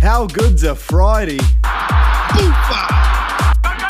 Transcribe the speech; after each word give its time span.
How 0.00 0.26
good's 0.26 0.64
a 0.64 0.74
Friday? 0.74 1.36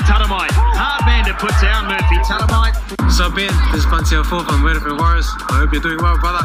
Tutamite. 0.02 0.50
Hard 0.50 1.06
man 1.06 1.22
to 1.30 1.34
put 1.38 1.54
down, 1.62 1.86
Murphy. 1.86 2.18
Tutamite. 2.26 2.74
So 3.14 3.30
Ben, 3.30 3.46
this 3.70 3.86
is 3.86 3.86
Pancio 3.86 4.26
Four 4.26 4.42
from 4.42 4.66
Werribee 4.66 4.98
Warriors. 4.98 5.30
I 5.54 5.62
hope 5.62 5.70
you're 5.70 5.80
doing 5.80 6.02
well, 6.02 6.18
brother. 6.18 6.42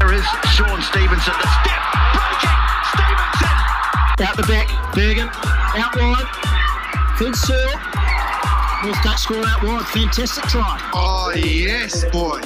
There 0.00 0.08
is 0.08 0.24
Sean 0.56 0.80
Stevenson. 0.80 1.36
The 1.36 1.48
step. 1.52 1.84
Breaking. 2.16 2.56
Stevenson. 2.96 3.52
Out 4.24 4.40
the 4.40 4.48
back, 4.48 4.72
Bergen. 4.96 5.28
Out 5.28 5.92
wide. 6.00 6.24
Good 7.20 7.36
serve. 7.36 7.76
North 8.88 9.04
Duck 9.04 9.20
score 9.20 9.44
out 9.44 9.60
wide. 9.62 9.84
Fantastic 9.92 10.44
try. 10.48 10.80
Oh, 10.96 11.30
yes, 11.36 12.08
boy. 12.08 12.40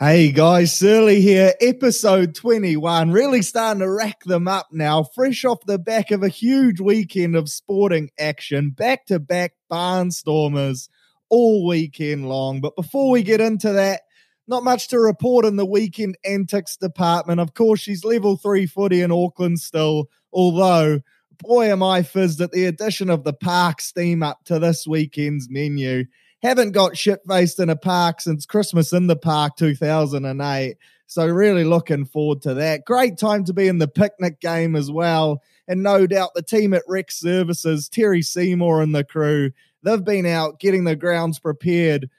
Hey 0.00 0.30
guys, 0.30 0.76
Searle 0.76 1.08
here, 1.08 1.54
episode 1.60 2.32
21. 2.36 3.10
Really 3.10 3.42
starting 3.42 3.80
to 3.80 3.90
rack 3.90 4.22
them 4.22 4.46
up 4.46 4.68
now, 4.70 5.02
fresh 5.02 5.44
off 5.44 5.58
the 5.66 5.76
back 5.76 6.12
of 6.12 6.22
a 6.22 6.28
huge 6.28 6.78
weekend 6.78 7.34
of 7.34 7.50
sporting 7.50 8.08
action, 8.16 8.70
back 8.70 9.06
to 9.06 9.18
back 9.18 9.54
barnstormers 9.68 10.88
all 11.30 11.66
weekend 11.66 12.28
long. 12.28 12.60
But 12.60 12.76
before 12.76 13.10
we 13.10 13.24
get 13.24 13.40
into 13.40 13.72
that, 13.72 14.02
not 14.46 14.62
much 14.62 14.86
to 14.90 15.00
report 15.00 15.44
in 15.44 15.56
the 15.56 15.66
weekend 15.66 16.16
antics 16.24 16.76
department. 16.76 17.40
Of 17.40 17.54
course, 17.54 17.80
she's 17.80 18.04
level 18.04 18.36
three 18.36 18.66
footy 18.66 19.00
in 19.00 19.10
Auckland 19.10 19.58
still, 19.58 20.10
although 20.32 21.00
boy 21.38 21.72
am 21.72 21.82
I 21.82 22.04
fizzed 22.04 22.40
at 22.40 22.52
the 22.52 22.66
addition 22.66 23.10
of 23.10 23.24
the 23.24 23.32
park 23.32 23.80
steam 23.80 24.22
up 24.22 24.44
to 24.44 24.60
this 24.60 24.86
weekend's 24.86 25.50
menu. 25.50 26.04
Haven't 26.42 26.72
got 26.72 26.96
shit 26.96 27.20
faced 27.28 27.58
in 27.58 27.68
a 27.68 27.76
park 27.76 28.20
since 28.20 28.46
Christmas 28.46 28.92
in 28.92 29.08
the 29.08 29.16
Park 29.16 29.56
2008. 29.56 30.76
So, 31.06 31.26
really 31.26 31.64
looking 31.64 32.04
forward 32.04 32.42
to 32.42 32.54
that. 32.54 32.84
Great 32.84 33.16
time 33.16 33.44
to 33.44 33.52
be 33.52 33.66
in 33.66 33.78
the 33.78 33.88
picnic 33.88 34.40
game 34.40 34.76
as 34.76 34.90
well. 34.90 35.42
And 35.66 35.82
no 35.82 36.06
doubt 36.06 36.34
the 36.34 36.42
team 36.42 36.74
at 36.74 36.82
Rec 36.86 37.10
Services, 37.10 37.88
Terry 37.88 38.22
Seymour 38.22 38.82
and 38.82 38.94
the 38.94 39.04
crew, 39.04 39.50
they've 39.82 40.04
been 40.04 40.26
out 40.26 40.60
getting 40.60 40.84
the 40.84 40.96
grounds 40.96 41.38
prepared 41.38 42.10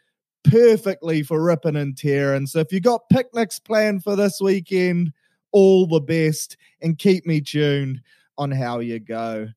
perfectly 0.44 1.22
for 1.22 1.42
ripping 1.42 1.76
and 1.76 1.96
tearing. 1.96 2.48
So, 2.48 2.60
if 2.60 2.74
you 2.74 2.80
got 2.82 3.10
picnics 3.10 3.60
planned 3.60 4.04
for 4.04 4.16
this 4.16 4.42
weekend, 4.42 5.14
all 5.52 5.88
the 5.88 6.02
best 6.02 6.58
and 6.82 6.98
keep 6.98 7.26
me 7.26 7.42
tuned 7.42 8.02
on 8.38 8.52
how 8.52 8.80
you 8.80 9.00
go. 9.00 9.50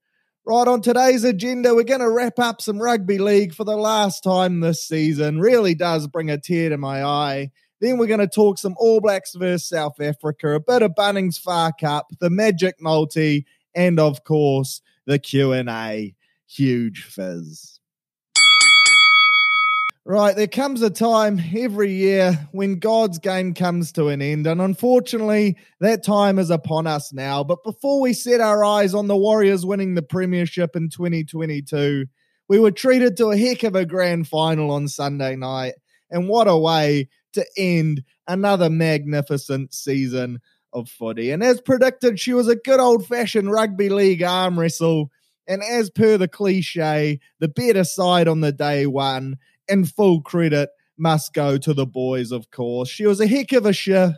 Right, 0.45 0.67
on 0.67 0.83
today's 0.83 1.23
agenda, 1.23 1.73
we're 1.73 1.85
going 1.85 2.01
to 2.01 2.11
wrap 2.11 2.41
up 2.41 2.61
some 2.61 2.83
rugby 2.83 3.19
league 3.19 3.55
for 3.55 3.63
the 3.63 3.77
last 3.77 4.25
time 4.25 4.59
this 4.59 4.85
season. 4.85 5.39
Really 5.39 5.77
does 5.77 6.09
bring 6.09 6.31
a 6.31 6.37
tear 6.37 6.71
to 6.71 6.77
my 6.77 7.05
eye. 7.05 7.53
Then 7.81 7.97
we're 7.97 8.09
going 8.09 8.19
to 8.19 8.27
talk 8.27 8.59
some 8.59 8.75
All 8.77 9.01
Blacks 9.01 9.37
versus 9.37 9.69
South 9.69 10.01
Africa, 10.01 10.55
a 10.55 10.61
bit 10.61 10.83
of 10.83 10.97
Bunnings 10.97 11.39
Far 11.39 11.71
Cup, 11.81 12.09
the 12.19 12.29
Magic 12.29 12.75
Multi, 12.81 13.47
and 13.77 14.01
of 14.01 14.25
course, 14.25 14.83
the 15.07 15.21
Q&A. 15.21 16.13
Huge 16.49 17.05
fizz. 17.05 17.72
Right, 20.05 20.35
there 20.35 20.49
comes 20.49 20.83
a 20.83 20.91
time 20.91 21.41
every 21.57 21.93
year 21.93 22.49
when 22.51 22.81
God's 22.81 23.21
game 23.21 23.55
comes 23.55 23.93
to 23.93 24.09
an 24.09 24.21
end, 24.21 24.49
and 24.49 24.61
unfortunately, 24.61 25.57
that 25.79 26.03
time 26.03 26.41
is 26.41 26.51
upon 26.51 26.89
us 26.89 27.13
now. 27.13 27.45
But 27.45 27.63
before 27.63 28.01
we 28.01 28.13
set 28.13 28.41
our 28.41 28.65
eyes 28.65 28.95
on 28.95 29.07
the 29.07 29.17
Warriors 29.17 29.65
winning 29.65 29.95
the 29.95 30.03
Premiership 30.03 30.75
in 30.75 30.89
2022, 30.89 32.07
we 32.49 32.59
were 32.59 32.73
treated 32.73 33.17
to 33.19 33.31
a 33.31 33.37
heck 33.37 33.63
of 33.63 33.77
a 33.77 33.87
grand 33.87 34.27
final 34.27 34.73
on 34.73 34.89
Sunday 34.89 35.37
night, 35.37 35.75
and 36.11 36.29
what 36.29 36.49
a 36.49 36.59
way 36.59 37.09
to 37.35 37.47
end 37.57 38.03
another 38.27 38.69
magnificent 38.69 39.73
season 39.73 40.41
of 40.73 40.89
footy. 40.89 41.31
And 41.31 41.45
as 41.45 41.61
predicted, 41.61 42.19
she 42.19 42.33
was 42.33 42.49
a 42.49 42.57
good 42.57 42.81
old 42.81 43.07
fashioned 43.07 43.53
rugby 43.53 43.89
league 43.89 44.25
arm 44.25 44.59
wrestle. 44.59 45.13
And 45.47 45.63
as 45.63 45.91
per 45.91 46.19
the 46.19 46.29
cliche, 46.29 47.21
the 47.39 47.49
better 47.49 47.85
side 47.85 48.27
on 48.27 48.41
the 48.41 48.53
day 48.53 48.87
won 48.87 49.39
and 49.69 49.91
full 49.91 50.21
credit 50.23 50.71
must 50.99 51.33
go 51.33 51.59
to 51.59 51.75
the 51.75 51.87
boys, 51.87 52.33
of 52.33 52.51
course. 52.51 52.89
She 52.89 53.07
was 53.07 53.21
a 53.21 53.27
heck 53.27 53.53
of 53.53 53.67
a 53.67 53.73
shift. 53.73 54.17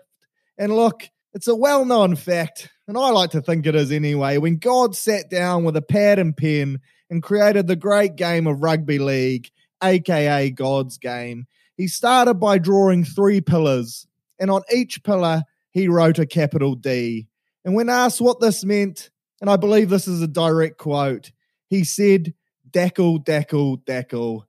And 0.58 0.74
look, 0.74 1.08
it's 1.32 1.48
a 1.48 1.54
well 1.54 1.84
known 1.84 2.14
fact, 2.14 2.70
and 2.86 2.96
I 2.96 3.10
like 3.10 3.30
to 3.30 3.40
think 3.40 3.66
it 3.66 3.74
is 3.74 3.90
anyway. 3.90 4.38
When 4.38 4.56
God 4.56 4.94
sat 4.94 5.28
down 5.30 5.64
with 5.64 5.76
a 5.76 5.82
pad 5.82 6.18
and 6.18 6.36
pen 6.36 6.80
and 7.10 7.22
created 7.22 7.66
the 7.66 7.76
great 7.76 8.14
game 8.14 8.46
of 8.46 8.62
rugby 8.62 8.98
league, 8.98 9.50
aka 9.82 10.50
God's 10.50 10.96
game, 10.96 11.46
he 11.76 11.88
started 11.88 12.34
by 12.34 12.58
drawing 12.58 13.04
three 13.04 13.40
pillars, 13.40 14.06
and 14.38 14.50
on 14.50 14.62
each 14.72 15.02
pillar, 15.02 15.42
he 15.72 15.88
wrote 15.88 16.20
a 16.20 16.26
capital 16.26 16.76
D. 16.76 17.26
And 17.64 17.74
when 17.74 17.88
asked 17.88 18.20
what 18.20 18.40
this 18.40 18.64
meant, 18.64 19.10
and 19.40 19.50
I 19.50 19.56
believe 19.56 19.90
this 19.90 20.06
is 20.06 20.22
a 20.22 20.28
direct 20.28 20.78
quote, 20.78 21.32
he 21.68 21.82
said, 21.82 22.32
Dackle, 22.70 23.24
dackle, 23.24 23.82
dackle 23.84 24.42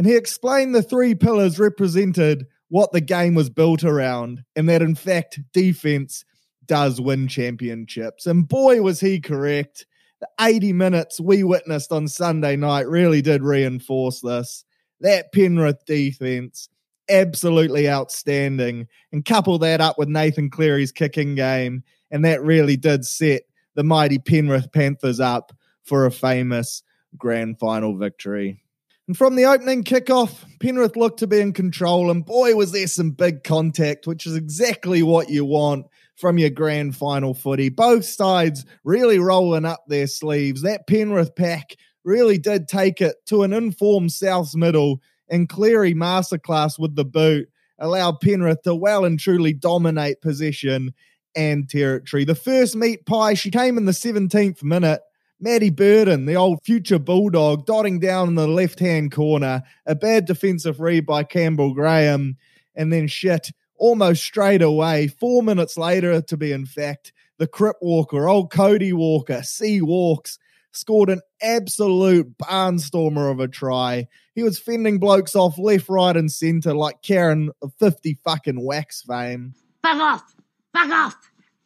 and 0.00 0.06
he 0.06 0.16
explained 0.16 0.74
the 0.74 0.82
three 0.82 1.14
pillars 1.14 1.58
represented 1.58 2.46
what 2.68 2.90
the 2.90 3.02
game 3.02 3.34
was 3.34 3.50
built 3.50 3.84
around, 3.84 4.42
and 4.56 4.66
that 4.66 4.80
in 4.80 4.94
fact, 4.94 5.38
defense 5.52 6.24
does 6.64 6.98
win 6.98 7.28
championships. 7.28 8.24
And 8.24 8.48
boy, 8.48 8.80
was 8.80 8.98
he 8.98 9.20
correct. 9.20 9.84
The 10.22 10.28
80 10.40 10.72
minutes 10.72 11.20
we 11.20 11.44
witnessed 11.44 11.92
on 11.92 12.08
Sunday 12.08 12.56
night 12.56 12.88
really 12.88 13.20
did 13.20 13.42
reinforce 13.42 14.22
this. 14.22 14.64
That 15.00 15.34
Penrith 15.34 15.84
defense, 15.84 16.70
absolutely 17.10 17.86
outstanding. 17.86 18.86
And 19.12 19.22
couple 19.22 19.58
that 19.58 19.82
up 19.82 19.98
with 19.98 20.08
Nathan 20.08 20.48
Cleary's 20.48 20.92
kicking 20.92 21.34
game, 21.34 21.84
and 22.10 22.24
that 22.24 22.42
really 22.42 22.78
did 22.78 23.04
set 23.04 23.42
the 23.74 23.84
mighty 23.84 24.18
Penrith 24.18 24.72
Panthers 24.72 25.20
up 25.20 25.52
for 25.84 26.06
a 26.06 26.10
famous 26.10 26.82
grand 27.18 27.58
final 27.58 27.98
victory. 27.98 28.62
And 29.10 29.18
from 29.18 29.34
the 29.34 29.46
opening 29.46 29.82
kickoff, 29.82 30.44
Penrith 30.60 30.94
looked 30.94 31.18
to 31.18 31.26
be 31.26 31.40
in 31.40 31.52
control, 31.52 32.12
and 32.12 32.24
boy, 32.24 32.54
was 32.54 32.70
there 32.70 32.86
some 32.86 33.10
big 33.10 33.42
contact, 33.42 34.06
which 34.06 34.24
is 34.24 34.36
exactly 34.36 35.02
what 35.02 35.28
you 35.28 35.44
want 35.44 35.86
from 36.14 36.38
your 36.38 36.50
grand 36.50 36.94
final 36.94 37.34
footy. 37.34 37.70
Both 37.70 38.04
sides 38.04 38.64
really 38.84 39.18
rolling 39.18 39.64
up 39.64 39.80
their 39.88 40.06
sleeves. 40.06 40.62
That 40.62 40.86
Penrith 40.86 41.34
pack 41.34 41.74
really 42.04 42.38
did 42.38 42.68
take 42.68 43.00
it 43.00 43.16
to 43.26 43.42
an 43.42 43.52
informed 43.52 44.12
South's 44.12 44.54
middle, 44.54 45.00
and 45.28 45.48
Cleary 45.48 45.92
masterclass 45.92 46.78
with 46.78 46.94
the 46.94 47.04
boot 47.04 47.48
allowed 47.80 48.20
Penrith 48.20 48.62
to 48.62 48.76
well 48.76 49.04
and 49.04 49.18
truly 49.18 49.52
dominate 49.52 50.20
possession 50.20 50.94
and 51.34 51.68
territory. 51.68 52.24
The 52.24 52.36
first 52.36 52.76
meat 52.76 53.06
pie, 53.06 53.34
she 53.34 53.50
came 53.50 53.76
in 53.76 53.86
the 53.86 53.90
17th 53.90 54.62
minute 54.62 55.00
Matty 55.40 55.70
Burton, 55.70 56.26
the 56.26 56.36
old 56.36 56.62
future 56.64 56.98
Bulldog, 56.98 57.64
dotting 57.64 57.98
down 57.98 58.28
in 58.28 58.34
the 58.34 58.46
left 58.46 58.78
hand 58.78 59.10
corner. 59.12 59.62
A 59.86 59.94
bad 59.94 60.26
defensive 60.26 60.80
read 60.80 61.06
by 61.06 61.24
Campbell 61.24 61.72
Graham. 61.72 62.36
And 62.74 62.92
then 62.92 63.08
shit, 63.08 63.50
almost 63.76 64.22
straight 64.22 64.62
away, 64.62 65.08
four 65.08 65.42
minutes 65.42 65.76
later, 65.76 66.20
to 66.20 66.36
be 66.36 66.52
in 66.52 66.66
fact, 66.66 67.12
the 67.38 67.46
Crip 67.46 67.76
Walker, 67.80 68.28
old 68.28 68.52
Cody 68.52 68.92
Walker, 68.92 69.42
C 69.42 69.80
Walks, 69.80 70.38
scored 70.72 71.08
an 71.08 71.22
absolute 71.42 72.36
barnstormer 72.38 73.30
of 73.30 73.40
a 73.40 73.48
try. 73.48 74.06
He 74.34 74.42
was 74.42 74.58
fending 74.58 74.98
blokes 74.98 75.34
off 75.34 75.58
left, 75.58 75.88
right, 75.88 76.16
and 76.16 76.30
centre 76.30 76.74
like 76.74 77.02
Karen 77.02 77.50
of 77.62 77.72
50 77.80 78.18
fucking 78.24 78.62
wax 78.62 79.02
fame. 79.02 79.54
Fuck 79.82 79.96
off! 79.96 80.34
Fuck 80.74 80.90
off! 80.90 81.16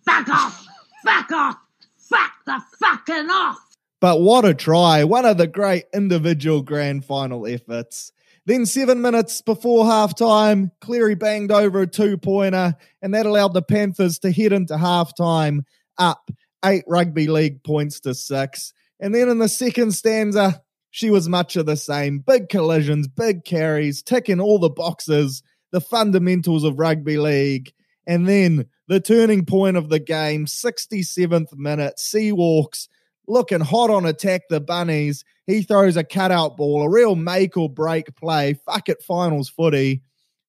Fuck 0.06 0.28
off! 0.28 0.66
Fuck 1.04 1.32
off! 1.32 1.56
Fuck 2.08 2.32
the 2.46 2.62
fucking 2.78 3.30
off! 3.30 3.58
But 4.00 4.20
what 4.20 4.44
a 4.44 4.54
try. 4.54 5.04
One 5.04 5.24
of 5.24 5.38
the 5.38 5.46
great 5.46 5.84
individual 5.94 6.62
grand 6.62 7.04
final 7.04 7.46
efforts. 7.46 8.12
Then, 8.46 8.66
seven 8.66 9.00
minutes 9.00 9.40
before 9.40 9.84
halftime, 9.84 10.70
Cleary 10.82 11.14
banged 11.14 11.50
over 11.50 11.80
a 11.80 11.86
two 11.86 12.18
pointer, 12.18 12.74
and 13.00 13.14
that 13.14 13.24
allowed 13.24 13.54
the 13.54 13.62
Panthers 13.62 14.18
to 14.18 14.30
head 14.30 14.52
into 14.52 14.74
halftime 14.74 15.64
up 15.96 16.30
eight 16.64 16.84
rugby 16.86 17.26
league 17.26 17.62
points 17.64 18.00
to 18.00 18.14
six. 18.14 18.74
And 19.00 19.14
then 19.14 19.28
in 19.28 19.38
the 19.38 19.48
second 19.48 19.92
stanza, 19.92 20.62
she 20.90 21.10
was 21.10 21.28
much 21.28 21.56
of 21.56 21.66
the 21.66 21.76
same. 21.76 22.18
Big 22.18 22.48
collisions, 22.48 23.08
big 23.08 23.44
carries, 23.44 24.02
ticking 24.02 24.40
all 24.40 24.58
the 24.58 24.68
boxes, 24.68 25.42
the 25.72 25.80
fundamentals 25.80 26.64
of 26.64 26.78
rugby 26.78 27.16
league. 27.16 27.72
And 28.06 28.28
then 28.28 28.66
the 28.88 29.00
turning 29.00 29.44
point 29.44 29.76
of 29.76 29.88
the 29.88 29.98
game, 29.98 30.46
67th 30.46 31.56
minute, 31.56 31.98
C 31.98 32.32
Walks 32.32 32.88
looking 33.26 33.60
hot 33.60 33.90
on 33.90 34.04
attack, 34.04 34.42
the 34.50 34.60
Bunnies. 34.60 35.24
He 35.46 35.62
throws 35.62 35.96
a 35.96 36.04
cutout 36.04 36.56
ball, 36.56 36.82
a 36.82 36.90
real 36.90 37.16
make 37.16 37.56
or 37.56 37.70
break 37.70 38.14
play. 38.16 38.54
Fuck 38.66 38.88
it, 38.88 39.02
finals 39.02 39.48
footy. 39.48 40.02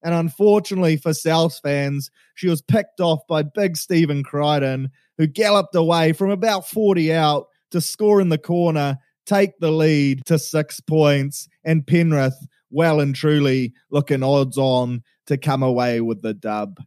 And 0.03 0.13
unfortunately 0.13 0.97
for 0.97 1.13
South 1.13 1.59
fans, 1.63 2.11
she 2.35 2.47
was 2.47 2.61
picked 2.61 2.99
off 2.99 3.21
by 3.27 3.43
big 3.43 3.77
Stephen 3.77 4.23
Crichton, 4.23 4.91
who 5.17 5.25
galloped 5.27 5.75
away 5.75 6.13
from 6.13 6.29
about 6.29 6.67
40 6.67 7.13
out 7.13 7.47
to 7.71 7.81
score 7.81 8.21
in 8.21 8.29
the 8.29 8.37
corner 8.37 8.99
take 9.25 9.57
the 9.59 9.71
lead 9.71 10.25
to 10.25 10.39
six 10.39 10.79
points, 10.79 11.47
and 11.63 11.85
Penrith 11.85 12.47
well 12.69 12.99
and 12.99 13.15
truly 13.15 13.73
looking 13.89 14.23
odds 14.23 14.57
on 14.57 15.03
to 15.27 15.37
come 15.37 15.63
away 15.63 16.01
with 16.01 16.21
the 16.21 16.33
dub. 16.33 16.79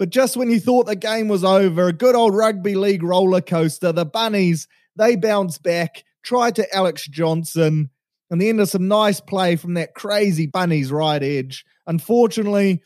But 0.00 0.08
just 0.08 0.34
when 0.34 0.48
you 0.48 0.58
thought 0.58 0.86
the 0.86 0.96
game 0.96 1.28
was 1.28 1.44
over, 1.44 1.88
a 1.88 1.92
good 1.92 2.14
old 2.14 2.34
rugby 2.34 2.74
league 2.74 3.02
roller 3.02 3.42
coaster, 3.42 3.92
the 3.92 4.06
Bunnies, 4.06 4.66
they 4.96 5.14
bounce 5.14 5.58
back, 5.58 6.04
try 6.22 6.50
to 6.52 6.74
Alex 6.74 7.06
Johnston, 7.06 7.90
and 8.30 8.40
the 8.40 8.48
end 8.48 8.62
of 8.62 8.70
some 8.70 8.88
nice 8.88 9.20
play 9.20 9.56
from 9.56 9.74
that 9.74 9.94
crazy 9.94 10.46
Bunnies 10.46 10.90
right 10.90 11.22
edge. 11.22 11.66
Unfortunately, 11.86 12.82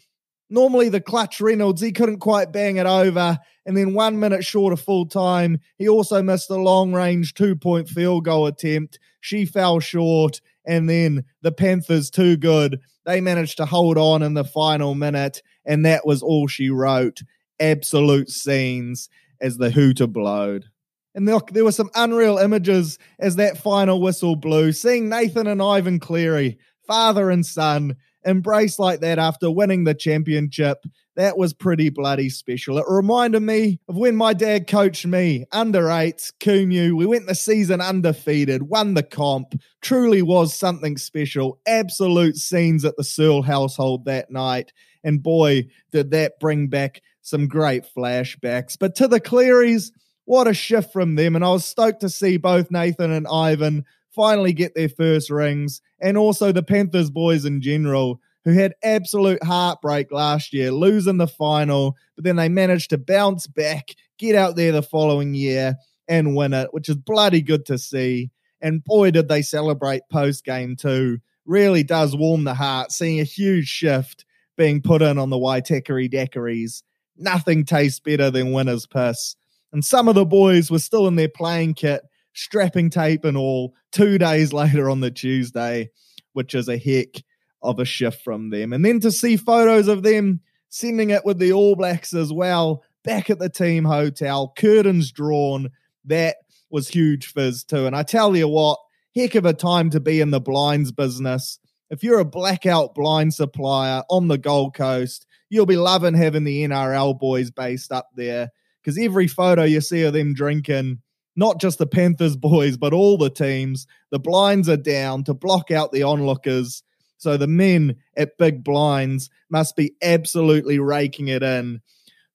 normally 0.50 0.88
the 0.88 1.00
clutch 1.00 1.40
Reynolds, 1.40 1.80
he 1.80 1.92
couldn't 1.92 2.18
quite 2.18 2.52
bang 2.52 2.78
it 2.78 2.86
over. 2.86 3.38
And 3.64 3.76
then 3.76 3.94
one 3.94 4.18
minute 4.18 4.44
short 4.44 4.72
of 4.72 4.80
full 4.80 5.06
time, 5.06 5.60
he 5.78 5.88
also 5.88 6.20
missed 6.20 6.50
a 6.50 6.56
long 6.56 6.92
range 6.92 7.34
two 7.34 7.54
point 7.54 7.88
field 7.88 8.24
goal 8.24 8.48
attempt. 8.48 8.98
She 9.20 9.46
fell 9.46 9.78
short. 9.78 10.40
And 10.66 10.88
then 10.88 11.24
the 11.42 11.52
Panthers, 11.52 12.10
too 12.10 12.36
good. 12.36 12.80
They 13.04 13.20
managed 13.20 13.58
to 13.58 13.66
hold 13.66 13.98
on 13.98 14.22
in 14.22 14.34
the 14.34 14.44
final 14.44 14.94
minute. 14.94 15.42
And 15.64 15.84
that 15.86 16.06
was 16.06 16.22
all 16.22 16.46
she 16.46 16.70
wrote. 16.70 17.22
Absolute 17.60 18.30
scenes 18.30 19.08
as 19.40 19.56
the 19.56 19.70
hooter 19.70 20.06
blowed. 20.06 20.66
And 21.14 21.26
look, 21.26 21.50
there 21.50 21.64
were 21.64 21.72
some 21.72 21.90
unreal 21.94 22.38
images 22.38 22.98
as 23.18 23.36
that 23.36 23.58
final 23.58 24.00
whistle 24.00 24.36
blew. 24.36 24.72
Seeing 24.72 25.08
Nathan 25.08 25.46
and 25.46 25.62
Ivan 25.62 26.00
Cleary, 26.00 26.58
father 26.86 27.30
and 27.30 27.46
son, 27.46 27.96
embrace 28.24 28.78
like 28.78 29.00
that 29.00 29.18
after 29.18 29.50
winning 29.50 29.84
the 29.84 29.94
championship, 29.94 30.84
that 31.16 31.38
was 31.38 31.52
pretty 31.52 31.90
bloody 31.90 32.28
special. 32.28 32.78
It 32.78 32.86
reminded 32.88 33.40
me 33.40 33.78
of 33.88 33.96
when 33.96 34.16
my 34.16 34.32
dad 34.32 34.66
coached 34.66 35.06
me 35.06 35.44
under 35.52 35.88
eights, 35.90 36.32
Kumeu. 36.40 36.96
We 36.96 37.06
went 37.06 37.26
the 37.26 37.36
season 37.36 37.80
undefeated, 37.80 38.64
won 38.64 38.94
the 38.94 39.04
comp. 39.04 39.54
Truly 39.80 40.22
was 40.22 40.56
something 40.56 40.96
special. 40.96 41.60
Absolute 41.66 42.36
scenes 42.36 42.84
at 42.84 42.96
the 42.96 43.04
Searle 43.04 43.42
household 43.42 44.06
that 44.06 44.30
night. 44.30 44.72
And 45.04 45.22
boy, 45.22 45.68
did 45.92 46.10
that 46.10 46.40
bring 46.40 46.68
back 46.68 47.02
some 47.22 47.46
great 47.46 47.84
flashbacks. 47.96 48.76
But 48.78 48.96
to 48.96 49.08
the 49.08 49.20
Clearys, 49.20 49.92
what 50.24 50.48
a 50.48 50.54
shift 50.54 50.92
from 50.92 51.14
them. 51.14 51.36
And 51.36 51.44
I 51.44 51.50
was 51.50 51.64
stoked 51.64 52.00
to 52.00 52.08
see 52.08 52.36
both 52.36 52.70
Nathan 52.70 53.12
and 53.12 53.26
Ivan 53.28 53.84
finally 54.10 54.52
get 54.52 54.74
their 54.74 54.88
first 54.88 55.28
rings, 55.28 55.80
and 56.00 56.16
also 56.16 56.52
the 56.52 56.62
Panthers 56.62 57.10
boys 57.10 57.44
in 57.44 57.60
general, 57.60 58.20
who 58.44 58.52
had 58.52 58.74
absolute 58.82 59.42
heartbreak 59.42 60.12
last 60.12 60.52
year, 60.52 60.70
losing 60.70 61.16
the 61.16 61.26
final, 61.26 61.96
but 62.14 62.24
then 62.24 62.36
they 62.36 62.48
managed 62.48 62.90
to 62.90 62.98
bounce 62.98 63.46
back, 63.46 63.90
get 64.18 64.36
out 64.36 64.54
there 64.54 64.72
the 64.72 64.82
following 64.82 65.34
year, 65.34 65.74
and 66.06 66.36
win 66.36 66.52
it, 66.52 66.72
which 66.72 66.88
is 66.88 66.96
bloody 66.96 67.40
good 67.42 67.66
to 67.66 67.78
see. 67.78 68.30
And 68.60 68.84
boy, 68.84 69.10
did 69.10 69.28
they 69.28 69.42
celebrate 69.42 70.02
post 70.10 70.44
game 70.44 70.76
too. 70.76 71.18
Really 71.44 71.82
does 71.82 72.16
warm 72.16 72.44
the 72.44 72.54
heart 72.54 72.92
seeing 72.92 73.20
a 73.20 73.24
huge 73.24 73.66
shift 73.66 74.24
being 74.56 74.82
put 74.82 75.02
in 75.02 75.18
on 75.18 75.30
the 75.30 75.38
Waitakere 75.38 76.10
Daiquiris. 76.10 76.82
Nothing 77.16 77.64
tastes 77.64 78.00
better 78.00 78.30
than 78.30 78.52
winner's 78.52 78.86
piss. 78.86 79.36
And 79.72 79.84
some 79.84 80.08
of 80.08 80.14
the 80.14 80.24
boys 80.24 80.70
were 80.70 80.78
still 80.78 81.06
in 81.08 81.16
their 81.16 81.28
playing 81.28 81.74
kit, 81.74 82.02
strapping 82.32 82.90
tape 82.90 83.24
and 83.24 83.36
all, 83.36 83.74
two 83.92 84.18
days 84.18 84.52
later 84.52 84.88
on 84.88 85.00
the 85.00 85.10
Tuesday, 85.10 85.90
which 86.32 86.54
is 86.54 86.68
a 86.68 86.78
heck 86.78 87.22
of 87.62 87.78
a 87.78 87.84
shift 87.84 88.22
from 88.22 88.50
them. 88.50 88.72
And 88.72 88.84
then 88.84 89.00
to 89.00 89.10
see 89.10 89.36
photos 89.36 89.88
of 89.88 90.02
them 90.02 90.40
sending 90.68 91.10
it 91.10 91.24
with 91.24 91.38
the 91.38 91.52
All 91.52 91.76
Blacks 91.76 92.12
as 92.14 92.32
well, 92.32 92.82
back 93.04 93.30
at 93.30 93.38
the 93.38 93.48
team 93.48 93.84
hotel, 93.84 94.52
curtains 94.56 95.12
drawn, 95.12 95.70
that 96.04 96.36
was 96.70 96.88
huge 96.88 97.26
fizz 97.26 97.64
too. 97.64 97.86
And 97.86 97.94
I 97.94 98.02
tell 98.02 98.36
you 98.36 98.48
what, 98.48 98.78
heck 99.14 99.34
of 99.34 99.46
a 99.46 99.52
time 99.52 99.90
to 99.90 100.00
be 100.00 100.20
in 100.20 100.30
the 100.30 100.40
blinds 100.40 100.92
business. 100.92 101.58
If 101.94 102.02
you're 102.02 102.18
a 102.18 102.24
blackout 102.24 102.92
blind 102.96 103.34
supplier 103.34 104.02
on 104.10 104.26
the 104.26 104.36
Gold 104.36 104.74
Coast, 104.74 105.26
you'll 105.48 105.64
be 105.64 105.76
loving 105.76 106.14
having 106.14 106.42
the 106.42 106.66
NRL 106.66 107.16
boys 107.16 107.52
based 107.52 107.92
up 107.92 108.08
there 108.16 108.50
because 108.82 108.98
every 108.98 109.28
photo 109.28 109.62
you 109.62 109.80
see 109.80 110.02
of 110.02 110.12
them 110.12 110.34
drinking, 110.34 111.02
not 111.36 111.60
just 111.60 111.78
the 111.78 111.86
Panthers 111.86 112.36
boys, 112.36 112.76
but 112.76 112.92
all 112.92 113.16
the 113.16 113.30
teams, 113.30 113.86
the 114.10 114.18
blinds 114.18 114.68
are 114.68 114.76
down 114.76 115.22
to 115.22 115.34
block 115.34 115.70
out 115.70 115.92
the 115.92 116.02
onlookers. 116.02 116.82
So 117.16 117.36
the 117.36 117.46
men 117.46 117.94
at 118.16 118.38
big 118.38 118.64
blinds 118.64 119.30
must 119.48 119.76
be 119.76 119.94
absolutely 120.02 120.80
raking 120.80 121.28
it 121.28 121.44
in 121.44 121.80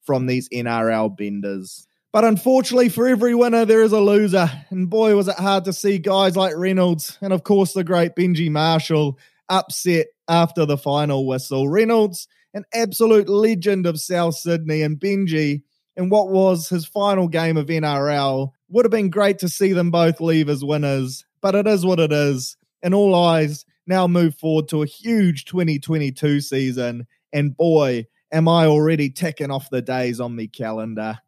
from 0.03 0.25
these 0.25 0.47
NRL 0.47 1.17
benders. 1.17 1.85
But 2.13 2.23
unfortunately, 2.23 2.87
for 2.87 3.09
every 3.09 3.35
winner, 3.35 3.65
there 3.65 3.83
is 3.83 3.91
a 3.91 3.99
loser. 3.99 4.49
And 4.69 4.89
boy, 4.89 5.17
was 5.17 5.27
it 5.27 5.35
hard 5.35 5.65
to 5.65 5.73
see 5.73 5.97
guys 5.97 6.37
like 6.37 6.55
Reynolds 6.55 7.17
and, 7.19 7.33
of 7.33 7.43
course, 7.43 7.73
the 7.73 7.83
great 7.83 8.15
Benji 8.15 8.49
Marshall 8.49 9.19
upset 9.49 10.07
after 10.27 10.65
the 10.65 10.77
final 10.77 11.25
whistle. 11.25 11.67
Reynolds, 11.67 12.27
an 12.53 12.63
absolute 12.73 13.27
legend 13.27 13.85
of 13.85 13.99
South 13.99 14.35
Sydney, 14.35 14.81
and 14.81 14.99
Benji, 14.99 15.63
in 15.95 16.09
what 16.09 16.29
was 16.29 16.69
his 16.69 16.85
final 16.85 17.27
game 17.27 17.57
of 17.57 17.67
NRL. 17.67 18.51
Would 18.69 18.85
have 18.85 18.91
been 18.91 19.09
great 19.09 19.39
to 19.39 19.49
see 19.49 19.73
them 19.73 19.91
both 19.91 20.21
leave 20.21 20.49
as 20.49 20.63
winners, 20.63 21.25
but 21.41 21.55
it 21.55 21.67
is 21.67 21.85
what 21.85 21.99
it 21.99 22.11
is. 22.11 22.55
And 22.81 22.93
all 22.93 23.15
eyes 23.15 23.65
now 23.85 24.07
move 24.07 24.35
forward 24.35 24.69
to 24.69 24.83
a 24.83 24.87
huge 24.87 25.45
2022 25.45 26.39
season. 26.39 27.07
And 27.33 27.57
boy, 27.57 28.05
am 28.31 28.47
I 28.47 28.65
already 28.65 29.09
ticking 29.09 29.51
off 29.51 29.69
the 29.69 29.81
days 29.81 30.19
on 30.19 30.35
the 30.35 30.47
calendar. 30.47 31.19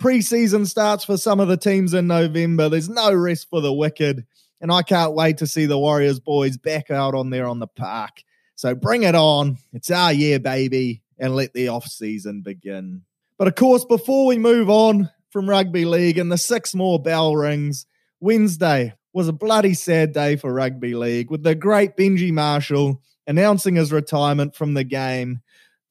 Preseason 0.00 0.66
starts 0.66 1.04
for 1.04 1.16
some 1.16 1.40
of 1.40 1.48
the 1.48 1.56
teams 1.56 1.94
in 1.94 2.06
November. 2.06 2.68
There's 2.68 2.88
no 2.88 3.12
rest 3.12 3.48
for 3.48 3.60
the 3.60 3.72
wicked. 3.72 4.26
And 4.64 4.72
I 4.72 4.80
can't 4.80 5.12
wait 5.12 5.36
to 5.38 5.46
see 5.46 5.66
the 5.66 5.78
Warriors 5.78 6.20
boys 6.20 6.56
back 6.56 6.90
out 6.90 7.14
on 7.14 7.28
there 7.28 7.46
on 7.46 7.58
the 7.58 7.66
park. 7.66 8.22
So 8.54 8.74
bring 8.74 9.02
it 9.02 9.14
on. 9.14 9.58
It's 9.74 9.90
our 9.90 10.10
year, 10.10 10.40
baby. 10.40 11.02
And 11.18 11.36
let 11.36 11.52
the 11.52 11.68
off 11.68 11.84
season 11.84 12.40
begin. 12.40 13.02
But 13.36 13.46
of 13.46 13.56
course, 13.56 13.84
before 13.84 14.24
we 14.24 14.38
move 14.38 14.70
on 14.70 15.10
from 15.28 15.50
rugby 15.50 15.84
league 15.84 16.16
and 16.16 16.32
the 16.32 16.38
six 16.38 16.74
more 16.74 16.98
bell 16.98 17.36
rings, 17.36 17.84
Wednesday 18.20 18.94
was 19.12 19.28
a 19.28 19.34
bloody 19.34 19.74
sad 19.74 20.14
day 20.14 20.36
for 20.36 20.50
rugby 20.50 20.94
league 20.94 21.30
with 21.30 21.42
the 21.42 21.54
great 21.54 21.94
Benji 21.94 22.32
Marshall 22.32 23.02
announcing 23.26 23.74
his 23.74 23.92
retirement 23.92 24.56
from 24.56 24.72
the 24.72 24.84
game 24.84 25.42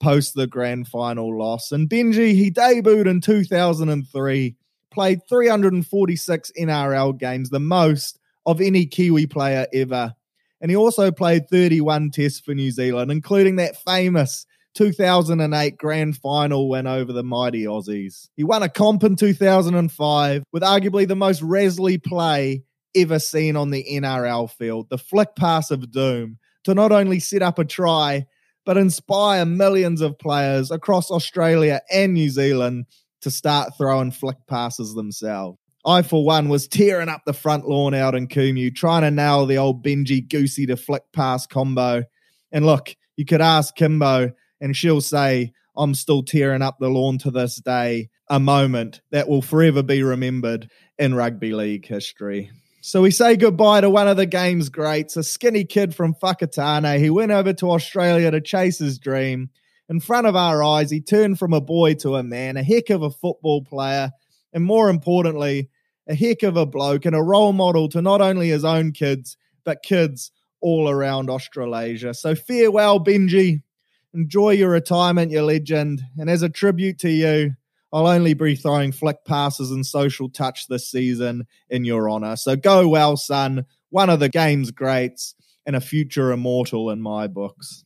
post 0.01 0.33
the 0.33 0.47
grand 0.47 0.87
final 0.87 1.37
loss. 1.37 1.71
And 1.71 1.87
Benji, 1.87 2.33
he 2.33 2.49
debuted 2.49 3.05
in 3.05 3.21
2003, 3.21 4.55
played 4.89 5.19
346 5.29 6.51
NRL 6.59 7.19
games, 7.19 7.51
the 7.51 7.59
most 7.59 8.19
of 8.45 8.62
any 8.62 8.86
Kiwi 8.86 9.28
player 9.28 9.68
ever. 9.74 10.13
And 10.62 10.72
he 10.72 10.78
also 10.78 11.12
played 11.12 11.50
31 11.50 12.12
tests 12.12 12.40
for 12.40 12.54
New 12.54 12.72
Zealand, 12.72 13.12
including 13.12 13.57
that 13.57 13.76
famous 13.83 14.45
2008 14.76 15.78
grand 15.78 16.18
final 16.18 16.69
win 16.69 16.88
over 16.88 17.14
the 17.14 17.23
mighty 17.23 17.66
Aussies. 17.66 18.30
He 18.35 18.44
won 18.44 18.64
a 18.64 18.69
comp 18.69 19.04
in 19.04 19.16
2005 19.16 20.44
with 20.52 20.64
arguably 20.64 21.07
the 21.07 21.16
most 21.16 21.42
Rasley 21.42 22.02
play 22.02 22.64
ever 22.95 23.19
seen 23.19 23.56
on 23.56 23.71
the 23.71 23.85
NRL 23.92 24.50
field, 24.50 24.90
the 24.90 24.97
flick 24.97 25.35
pass 25.35 25.71
of 25.71 25.92
doom, 25.92 26.38
to 26.64 26.73
not 26.73 26.92
only 26.92 27.19
set 27.19 27.42
up 27.42 27.59
a 27.59 27.66
try, 27.66 28.26
but 28.66 28.78
inspire 28.78 29.45
millions 29.45 30.02
of 30.02 30.18
players 30.18 30.71
across 30.71 31.12
Australia 31.12 31.81
and 31.92 32.14
New 32.14 32.30
Zealand 32.30 32.85
to 33.21 33.31
start 33.31 33.73
throwing 33.78 34.12
flick 34.12 34.38
passes 34.47 34.94
themselves. 34.94 35.57
I, 35.85 36.02
for 36.02 36.23
one, 36.23 36.49
was 36.49 36.68
tearing 36.68 37.09
up 37.09 37.23
the 37.25 37.33
front 37.33 37.68
lawn 37.68 37.94
out 37.94 38.16
in 38.16 38.28
Kumeu, 38.28 38.73
trying 38.73 39.02
to 39.02 39.11
nail 39.11 39.45
the 39.45 39.57
old 39.57 39.83
Benji 39.83 40.28
Goosey 40.28 40.66
to 40.68 40.78
flick 40.78 41.04
pass 41.11 41.45
combo. 41.45 42.04
And 42.52 42.66
look, 42.66 42.95
you 43.18 43.25
could 43.25 43.42
ask 43.42 43.75
Kimbo, 43.75 44.31
and 44.61 44.75
she'll 44.75 45.02
say, 45.02 45.52
I'm 45.75 45.94
still 45.95 46.23
tearing 46.23 46.61
up 46.61 46.78
the 46.80 46.90
lawn 46.90 47.18
to 47.19 47.31
this 47.31 47.57
day, 47.57 48.09
a 48.30 48.40
moment 48.40 49.02
that 49.11 49.28
will 49.28 49.42
forever 49.42 49.83
be 49.83 50.04
remembered 50.04 50.69
in 50.97 51.16
rugby 51.16 51.52
league 51.52 51.85
history. 51.85 52.52
So 52.81 53.02
we 53.02 53.11
say 53.11 53.35
goodbye 53.35 53.81
to 53.81 53.90
one 53.90 54.07
of 54.07 54.18
the 54.18 54.25
game's 54.25 54.69
greats, 54.69 55.18
a 55.18 55.23
skinny 55.23 55.63
kid 55.63 55.95
from 55.95 56.16
Whakatane. 56.16 56.99
He 56.99 57.09
went 57.09 57.31
over 57.31 57.54
to 57.54 57.71
Australia 57.71 58.30
to 58.31 58.42
chase 58.42 58.78
his 58.78 58.99
dream. 58.99 59.49
In 59.90 59.99
front 59.99 60.28
of 60.28 60.35
our 60.35 60.63
eyes, 60.63 60.92
he 60.92 61.02
turned 61.02 61.40
from 61.40 61.54
a 61.54 61.61
boy 61.61 61.95
to 61.95 62.16
a 62.16 62.23
man, 62.23 62.57
a 62.57 62.63
heck 62.63 62.90
of 62.90 63.02
a 63.02 63.09
football 63.09 63.63
player, 63.63 64.11
and 64.54 64.63
more 64.63 64.90
importantly, 64.90 65.69
a 66.07 66.16
heck 66.16 66.44
of 66.44 66.57
a 66.57 66.66
bloke 66.66 67.06
and 67.06 67.16
a 67.16 67.22
role 67.22 67.54
model 67.54 67.90
to 67.90 68.02
not 68.02 68.22
only 68.22 68.50
his 68.50 68.66
own 68.66 68.92
kids, 68.92 69.38
but 69.64 69.83
kids 69.83 70.31
all 70.62 70.90
around 70.90 71.30
Australasia. 71.30 72.14
So 72.14 72.36
farewell, 72.36 73.00
Benji. 73.04 73.62
Enjoy 74.14 74.52
your 74.52 74.69
retirement, 74.69 75.31
you 75.31 75.42
legend. 75.42 76.04
And 76.19 76.30
as 76.30 76.44
a 76.44 76.50
tribute 76.50 77.00
to 77.00 77.10
you, 77.10 77.56
I'll 77.92 78.07
only 78.07 78.33
be 78.33 78.56
throwing 78.56 78.92
flick 78.92 79.26
passes 79.26 79.72
and 79.72 79.86
social 79.86 80.30
touch 80.30 80.68
this 80.68 80.90
season 80.90 81.48
in 81.69 81.83
your 81.83 82.10
honor. 82.10 82.36
So 82.36 82.56
go 82.56 82.88
well, 82.88 83.18
son. 83.18 83.66
One 83.90 84.10
of 84.10 84.19
the 84.19 84.30
game's 84.30 84.72
greats 84.72 85.36
and 85.66 85.76
a 85.76 85.81
future 85.81 86.31
immortal 86.31 86.90
in 86.90 87.02
my 87.02 87.28
books. 87.28 87.83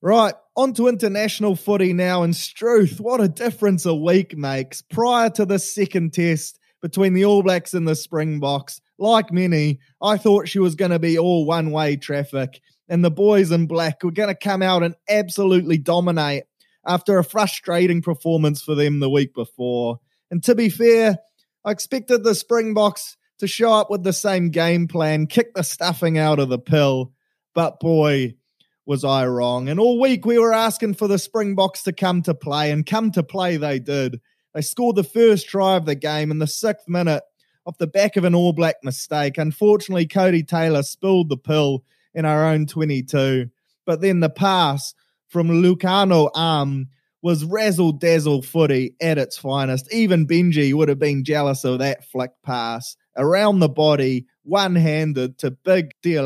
Right, 0.00 0.34
on 0.58 0.74
to 0.74 0.88
international 0.88 1.54
footy 1.54 1.92
now. 1.92 2.24
And 2.24 2.34
Struth, 2.34 2.98
what 2.98 3.20
a 3.20 3.28
difference 3.28 3.86
a 3.86 3.94
week 3.94 4.36
makes. 4.36 4.82
Prior 4.82 5.30
to 5.30 5.46
the 5.46 5.60
second 5.60 6.12
test 6.12 6.58
between 6.82 7.14
the 7.14 7.24
All 7.24 7.44
Blacks 7.44 7.74
and 7.74 7.86
the 7.86 7.94
Springboks, 7.94 8.80
like 8.98 9.32
many, 9.32 9.78
I 10.02 10.16
thought 10.16 10.48
she 10.48 10.58
was 10.58 10.74
going 10.74 10.90
to 10.90 10.98
be 10.98 11.16
all 11.16 11.46
one 11.46 11.70
way 11.70 11.94
traffic, 11.94 12.60
and 12.88 13.04
the 13.04 13.10
boys 13.10 13.52
in 13.52 13.68
black 13.68 14.02
were 14.02 14.10
going 14.10 14.30
to 14.30 14.34
come 14.34 14.60
out 14.60 14.82
and 14.82 14.96
absolutely 15.08 15.78
dominate 15.78 16.42
after 16.84 17.18
a 17.18 17.24
frustrating 17.24 18.02
performance 18.02 18.60
for 18.60 18.74
them 18.74 18.98
the 18.98 19.08
week 19.08 19.34
before. 19.34 20.00
And 20.28 20.42
to 20.42 20.56
be 20.56 20.70
fair, 20.70 21.18
I 21.64 21.70
expected 21.70 22.24
the 22.24 22.34
Springboks 22.34 23.16
to 23.38 23.46
show 23.46 23.72
up 23.72 23.90
with 23.90 24.02
the 24.02 24.12
same 24.12 24.50
game 24.50 24.88
plan, 24.88 25.28
kick 25.28 25.54
the 25.54 25.62
stuffing 25.62 26.18
out 26.18 26.40
of 26.40 26.48
the 26.48 26.58
pill. 26.58 27.12
But 27.54 27.78
boy, 27.78 28.34
was 28.88 29.04
I 29.04 29.26
wrong. 29.26 29.68
And 29.68 29.78
all 29.78 30.00
week 30.00 30.24
we 30.24 30.38
were 30.38 30.54
asking 30.54 30.94
for 30.94 31.06
the 31.06 31.18
Springboks 31.18 31.82
to 31.82 31.92
come 31.92 32.22
to 32.22 32.34
play, 32.34 32.70
and 32.70 32.86
come 32.86 33.10
to 33.12 33.22
play 33.22 33.58
they 33.58 33.78
did. 33.78 34.18
They 34.54 34.62
scored 34.62 34.96
the 34.96 35.04
first 35.04 35.46
try 35.46 35.76
of 35.76 35.84
the 35.84 35.94
game 35.94 36.30
in 36.30 36.38
the 36.38 36.46
sixth 36.46 36.88
minute 36.88 37.22
off 37.66 37.76
the 37.76 37.86
back 37.86 38.16
of 38.16 38.24
an 38.24 38.34
All 38.34 38.54
Black 38.54 38.76
mistake. 38.82 39.36
Unfortunately, 39.36 40.06
Codie 40.06 40.48
Taylor 40.48 40.82
spilled 40.82 41.28
the 41.28 41.36
pill 41.36 41.84
in 42.14 42.24
our 42.24 42.46
own 42.46 42.64
22. 42.64 43.50
But 43.84 44.00
then 44.00 44.20
the 44.20 44.30
pass 44.30 44.94
from 45.28 45.48
Lukhanyo 45.48 46.30
Am 46.34 46.88
was 47.20 47.44
razzle 47.44 47.92
dazzle 47.92 48.40
footy 48.40 48.94
at 49.02 49.18
its 49.18 49.36
finest. 49.36 49.92
Even 49.92 50.26
Benji 50.26 50.72
would 50.72 50.88
have 50.88 50.98
been 50.98 51.24
jealous 51.24 51.62
of 51.64 51.80
that 51.80 52.08
flick 52.10 52.30
pass 52.42 52.96
around 53.18 53.58
the 53.58 53.68
body, 53.68 54.24
one 54.44 54.74
handed 54.74 55.36
to 55.38 55.50
Big 55.50 55.92
de 56.00 56.16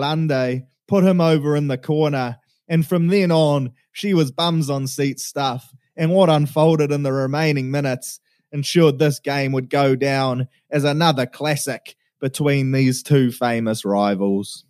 put 0.86 1.02
him 1.02 1.20
over 1.20 1.56
in 1.56 1.66
the 1.68 1.78
corner. 1.78 2.36
And 2.68 2.86
from 2.86 3.08
then 3.08 3.30
on, 3.30 3.72
she 3.92 4.14
was 4.14 4.30
bums 4.30 4.70
on 4.70 4.86
seat 4.86 5.20
stuff. 5.20 5.74
And 5.96 6.10
what 6.10 6.30
unfolded 6.30 6.90
in 6.90 7.02
the 7.02 7.12
remaining 7.12 7.70
minutes 7.70 8.20
ensured 8.52 8.98
this 8.98 9.18
game 9.18 9.52
would 9.52 9.70
go 9.70 9.96
down 9.96 10.48
as 10.70 10.84
another 10.84 11.26
classic 11.26 11.96
between 12.20 12.72
these 12.72 13.02
two 13.02 13.32
famous 13.32 13.84
rivals. 13.84 14.64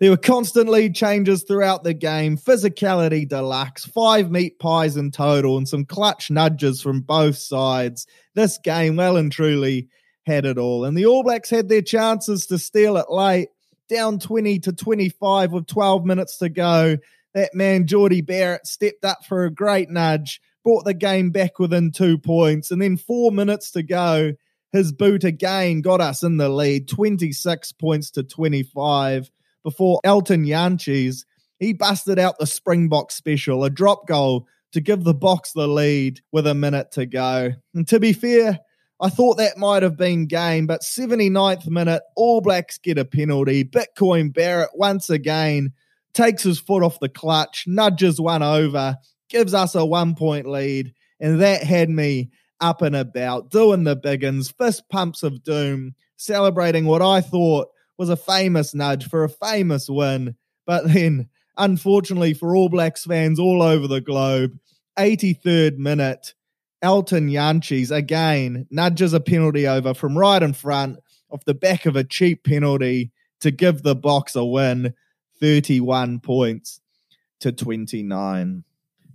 There 0.00 0.10
were 0.10 0.16
constant 0.16 0.68
lead 0.68 0.94
changes 0.94 1.42
throughout 1.42 1.82
the 1.82 1.92
game, 1.92 2.38
physicality 2.38 3.28
deluxe, 3.28 3.84
five 3.84 4.30
meat 4.30 4.60
pies 4.60 4.96
in 4.96 5.10
total, 5.10 5.58
and 5.58 5.68
some 5.68 5.84
clutch 5.84 6.30
nudges 6.30 6.80
from 6.80 7.00
both 7.00 7.36
sides. 7.36 8.06
This 8.34 8.58
game, 8.62 8.94
well 8.94 9.16
and 9.16 9.30
truly, 9.32 9.88
had 10.24 10.44
it 10.44 10.56
all. 10.56 10.84
And 10.84 10.96
the 10.96 11.06
All 11.06 11.24
Blacks 11.24 11.50
had 11.50 11.68
their 11.68 11.82
chances 11.82 12.46
to 12.46 12.58
steal 12.58 12.96
it 12.96 13.10
late, 13.10 13.48
down 13.88 14.20
20 14.20 14.60
to 14.60 14.72
25 14.72 15.52
with 15.52 15.66
12 15.66 16.04
minutes 16.04 16.38
to 16.38 16.48
go. 16.48 16.96
That 17.38 17.54
man, 17.54 17.86
Jordie 17.86 18.20
Barrett, 18.20 18.66
stepped 18.66 19.04
up 19.04 19.24
for 19.24 19.44
a 19.44 19.54
great 19.54 19.90
nudge, 19.90 20.40
brought 20.64 20.84
the 20.84 20.92
game 20.92 21.30
back 21.30 21.60
within 21.60 21.92
two 21.92 22.18
points. 22.18 22.72
And 22.72 22.82
then 22.82 22.96
four 22.96 23.30
minutes 23.30 23.70
to 23.70 23.84
go, 23.84 24.32
his 24.72 24.90
boot 24.90 25.22
again 25.22 25.80
got 25.80 26.00
us 26.00 26.24
in 26.24 26.38
the 26.38 26.48
lead, 26.48 26.88
26 26.88 27.70
points 27.74 28.10
to 28.10 28.24
25 28.24 29.30
before 29.62 30.00
Elton 30.02 30.46
Jantjies, 30.46 31.26
he 31.60 31.74
busted 31.74 32.18
out 32.18 32.40
the 32.40 32.46
Springbok 32.46 33.12
special, 33.12 33.62
a 33.62 33.70
drop 33.70 34.08
goal 34.08 34.48
to 34.72 34.80
give 34.80 35.04
the 35.04 35.14
Boks 35.14 35.52
the 35.54 35.68
lead 35.68 36.20
with 36.32 36.44
a 36.44 36.54
minute 36.54 36.90
to 36.92 37.06
go. 37.06 37.52
And 37.72 37.86
to 37.86 38.00
be 38.00 38.14
fair, 38.14 38.58
I 39.00 39.10
thought 39.10 39.36
that 39.36 39.58
might 39.58 39.84
have 39.84 39.96
been 39.96 40.26
game, 40.26 40.66
but 40.66 40.80
79th 40.80 41.68
minute, 41.68 42.02
All 42.16 42.40
Blacks 42.40 42.78
get 42.78 42.98
a 42.98 43.04
penalty. 43.04 43.62
Bitcoin 43.62 44.34
Barrett 44.34 44.70
once 44.74 45.08
again 45.08 45.72
takes 46.18 46.42
his 46.42 46.58
foot 46.58 46.82
off 46.82 46.98
the 46.98 47.08
clutch, 47.08 47.64
nudges 47.68 48.20
one 48.20 48.42
over, 48.42 48.96
gives 49.28 49.54
us 49.54 49.76
a 49.76 49.86
one 49.86 50.16
point 50.16 50.48
lead, 50.48 50.92
and 51.20 51.40
that 51.40 51.62
had 51.62 51.88
me 51.88 52.30
up 52.60 52.82
and 52.82 52.96
about, 52.96 53.50
doing 53.50 53.84
the 53.84 53.96
biggins, 53.96 54.52
fist 54.52 54.82
pumps 54.90 55.22
of 55.22 55.44
doom, 55.44 55.94
celebrating 56.16 56.86
what 56.86 57.02
I 57.02 57.20
thought 57.20 57.68
was 57.96 58.08
a 58.08 58.16
famous 58.16 58.74
nudge 58.74 59.08
for 59.08 59.22
a 59.22 59.28
famous 59.28 59.88
win. 59.88 60.34
But 60.66 60.92
then, 60.92 61.28
unfortunately 61.56 62.34
for 62.34 62.56
All 62.56 62.68
Blacks 62.68 63.04
fans 63.04 63.38
all 63.38 63.62
over 63.62 63.86
the 63.86 64.00
globe, 64.00 64.58
83rd 64.98 65.76
minute, 65.76 66.34
Elton 66.82 67.28
Jantjies 67.28 67.92
again 67.92 68.66
nudges 68.72 69.12
a 69.12 69.20
penalty 69.20 69.68
over 69.68 69.94
from 69.94 70.18
right 70.18 70.42
in 70.42 70.52
front 70.52 70.98
off 71.30 71.44
the 71.44 71.54
back 71.54 71.86
of 71.86 71.94
a 71.94 72.02
cheap 72.02 72.42
penalty 72.42 73.12
to 73.40 73.52
give 73.52 73.82
the 73.82 73.94
Boks 73.94 74.34
a 74.34 74.44
win, 74.44 74.94
31 75.40 76.20
points 76.20 76.80
to 77.40 77.52
29. 77.52 78.64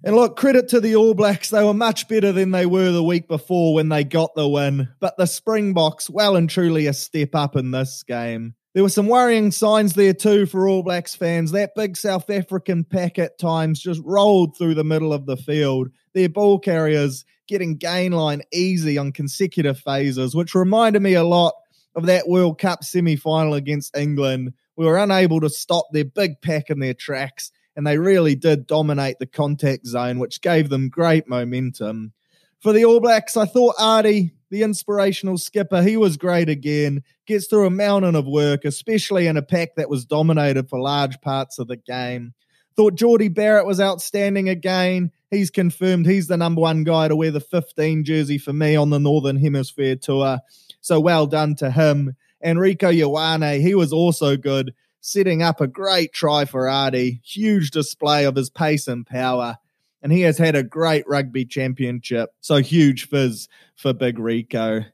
And 0.05 0.15
look, 0.15 0.35
credit 0.35 0.67
to 0.69 0.81
the 0.81 0.97
All 0.97 1.13
Blacks. 1.13 1.49
They 1.49 1.63
were 1.63 1.73
much 1.73 2.09
better 2.09 2.33
than 2.33 2.51
they 2.51 2.65
were 2.65 2.91
the 2.91 3.03
week 3.03 3.29
before 3.29 3.73
when 3.73 3.87
they 3.87 4.03
got 4.03 4.35
the 4.35 4.47
win. 4.47 4.89
But 4.99 5.15
the 5.17 5.25
Springboks, 5.25 6.09
well 6.09 6.35
and 6.35 6.49
truly 6.49 6.87
a 6.87 6.93
step 6.93 7.33
up 7.33 7.55
in 7.55 7.71
this 7.71 8.03
game. 8.03 8.55
There 8.73 8.83
were 8.83 8.89
some 8.89 9.07
worrying 9.07 9.51
signs 9.51 9.93
there 9.93 10.13
too 10.13 10.45
for 10.45 10.67
All 10.67 10.83
Blacks 10.83 11.15
fans. 11.15 11.51
That 11.51 11.75
big 11.75 11.95
South 11.95 12.29
African 12.29 12.83
pack 12.83 13.17
at 13.17 13.37
times 13.37 13.79
just 13.79 14.01
rolled 14.03 14.57
through 14.57 14.73
the 14.73 14.83
middle 14.83 15.13
of 15.13 15.25
the 15.25 15.37
field. 15.37 15.89
Their 16.13 16.27
ball 16.27 16.59
carriers 16.59 17.23
getting 17.47 17.77
gain 17.77 18.13
line 18.13 18.41
easy 18.51 18.97
on 18.97 19.11
consecutive 19.11 19.79
phases, 19.79 20.35
which 20.35 20.55
reminded 20.55 21.01
me 21.01 21.13
a 21.13 21.23
lot 21.23 21.53
of 21.95 22.07
that 22.07 22.27
World 22.27 22.59
Cup 22.59 22.83
semi 22.83 23.15
final 23.15 23.53
against 23.53 23.95
England. 23.95 24.53
We 24.75 24.85
were 24.85 24.97
unable 24.97 25.39
to 25.41 25.49
stop 25.49 25.85
their 25.91 26.05
big 26.05 26.41
pack 26.41 26.69
in 26.69 26.79
their 26.79 26.93
tracks, 26.93 27.51
and 27.75 27.85
they 27.85 27.97
really 27.97 28.35
did 28.35 28.67
dominate 28.67 29.19
the 29.19 29.25
contact 29.25 29.85
zone, 29.85 30.19
which 30.19 30.41
gave 30.41 30.69
them 30.69 30.89
great 30.89 31.27
momentum. 31.27 32.13
For 32.59 32.73
the 32.73 32.85
All 32.85 32.99
Blacks, 32.99 33.35
I 33.35 33.45
thought 33.45 33.75
Ardie, 33.75 34.31
the 34.49 34.63
inspirational 34.63 35.37
skipper. 35.37 35.81
He 35.81 35.97
was 35.97 36.15
great 36.15 36.47
again. 36.47 37.03
Gets 37.25 37.47
through 37.47 37.65
a 37.65 37.71
mountain 37.71 38.15
of 38.15 38.25
work, 38.25 38.65
especially 38.65 39.27
in 39.27 39.35
a 39.35 39.41
pack 39.41 39.75
that 39.75 39.89
was 39.89 40.05
dominated 40.05 40.69
for 40.69 40.79
large 40.79 41.19
parts 41.21 41.59
of 41.59 41.67
the 41.67 41.75
game. 41.75 42.33
Thought 42.75 42.95
Jordie 42.95 43.29
Barrett 43.29 43.65
was 43.65 43.81
outstanding 43.81 44.49
again. 44.49 45.11
He's 45.29 45.49
confirmed 45.49 46.05
he's 46.05 46.27
the 46.27 46.37
number 46.37 46.61
one 46.61 46.83
guy 46.83 47.07
to 47.07 47.15
wear 47.15 47.31
the 47.31 47.39
15 47.39 48.03
jersey 48.03 48.37
for 48.37 48.53
me 48.53 48.75
on 48.75 48.91
the 48.91 48.99
Northern 48.99 49.37
Hemisphere 49.37 49.95
tour. 49.95 50.39
So 50.81 50.99
well 50.99 51.27
done 51.27 51.55
to 51.55 51.71
him. 51.71 52.15
And 52.43 52.59
Rieko 52.59 52.93
Ioane, 52.93 53.59
he 53.59 53.73
was 53.73 53.91
also 53.91 54.37
good, 54.37 54.75
setting 55.01 55.41
up 55.41 55.61
a 55.61 55.67
great 55.67 56.13
try 56.13 56.45
for 56.45 56.65
Ardie. 56.65 57.21
Huge 57.23 57.71
display 57.71 58.25
of 58.25 58.35
his 58.35 58.51
pace 58.51 58.87
and 58.87 59.07
power 59.07 59.57
and 60.03 60.11
he 60.11 60.21
has 60.21 60.37
had 60.37 60.55
a 60.55 60.63
great 60.63 61.07
rugby 61.07 61.45
championship. 61.45 62.31
So 62.41 62.57
huge 62.57 63.07
fizz 63.07 63.47
for 63.75 63.93
Big 63.93 64.17
Rieko. 64.17 64.85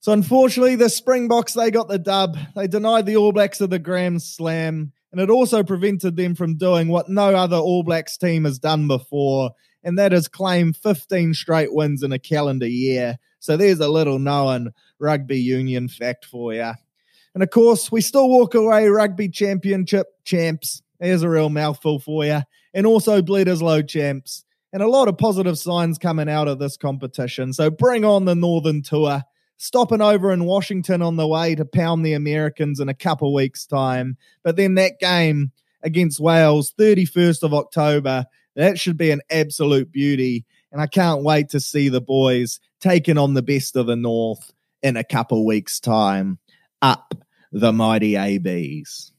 So 0.00 0.12
unfortunately, 0.12 0.74
the 0.74 0.90
Springboks 0.90 1.54
they 1.54 1.70
got 1.70 1.88
the 1.88 1.98
dub. 1.98 2.36
They 2.54 2.66
denied 2.66 3.06
the 3.06 3.16
All 3.16 3.32
Blacks 3.32 3.60
of 3.60 3.70
the 3.70 3.78
Grand 3.78 4.20
Slam, 4.20 4.92
and 5.12 5.20
it 5.20 5.30
also 5.30 5.62
prevented 5.62 6.16
them 6.16 6.34
from 6.34 6.56
doing 6.56 6.88
what 6.88 7.08
no 7.08 7.34
other 7.34 7.56
All 7.56 7.84
Blacks 7.84 8.16
team 8.16 8.44
has 8.44 8.58
done 8.58 8.88
before, 8.88 9.52
and 9.82 9.96
that 9.98 10.12
is 10.12 10.28
claim 10.28 10.72
15 10.72 11.34
straight 11.34 11.72
wins 11.72 12.02
in 12.02 12.12
a 12.12 12.18
calendar 12.18 12.68
year. 12.68 13.18
So 13.38 13.56
there's 13.56 13.80
a 13.80 13.88
little 13.88 14.18
known 14.18 14.72
rugby 14.98 15.40
union 15.40 15.88
fact 15.88 16.24
for 16.24 16.52
you. 16.52 16.72
And 17.38 17.44
of 17.44 17.50
course, 17.50 17.92
we 17.92 18.00
still 18.00 18.28
walk 18.28 18.56
away 18.56 18.88
rugby 18.88 19.28
championship 19.28 20.08
champs. 20.24 20.82
There's 20.98 21.22
a 21.22 21.28
real 21.28 21.50
mouthful 21.50 22.00
for 22.00 22.24
you. 22.24 22.40
And 22.74 22.84
also 22.84 23.22
Bledisloe 23.22 23.86
champs 23.86 24.44
and 24.72 24.82
a 24.82 24.88
lot 24.88 25.06
of 25.06 25.18
positive 25.18 25.56
signs 25.56 25.98
coming 25.98 26.28
out 26.28 26.48
of 26.48 26.58
this 26.58 26.76
competition. 26.76 27.52
So 27.52 27.70
bring 27.70 28.04
on 28.04 28.24
the 28.24 28.34
Northern 28.34 28.82
Tour. 28.82 29.22
Stopping 29.56 30.00
over 30.02 30.32
in 30.32 30.46
Washington 30.46 31.00
on 31.00 31.14
the 31.14 31.28
way 31.28 31.54
to 31.54 31.64
pound 31.64 32.04
the 32.04 32.14
Americans 32.14 32.80
in 32.80 32.88
a 32.88 32.94
couple 32.94 33.32
weeks' 33.32 33.66
time. 33.66 34.16
But 34.42 34.56
then 34.56 34.74
that 34.74 34.98
game 34.98 35.52
against 35.84 36.18
Wales, 36.18 36.74
31st 36.76 37.44
of 37.44 37.54
October, 37.54 38.26
that 38.56 38.80
should 38.80 38.96
be 38.96 39.12
an 39.12 39.20
absolute 39.30 39.92
beauty. 39.92 40.44
And 40.72 40.80
I 40.80 40.88
can't 40.88 41.22
wait 41.22 41.50
to 41.50 41.60
see 41.60 41.88
the 41.88 42.00
boys 42.00 42.58
taking 42.80 43.16
on 43.16 43.34
the 43.34 43.42
best 43.42 43.76
of 43.76 43.86
the 43.86 43.94
North 43.94 44.52
in 44.82 44.96
a 44.96 45.04
couple 45.04 45.46
weeks' 45.46 45.78
time. 45.78 46.40
Up 46.82 47.14
the 47.52 47.72
mighty 47.72 48.16
ABs. 48.16 49.12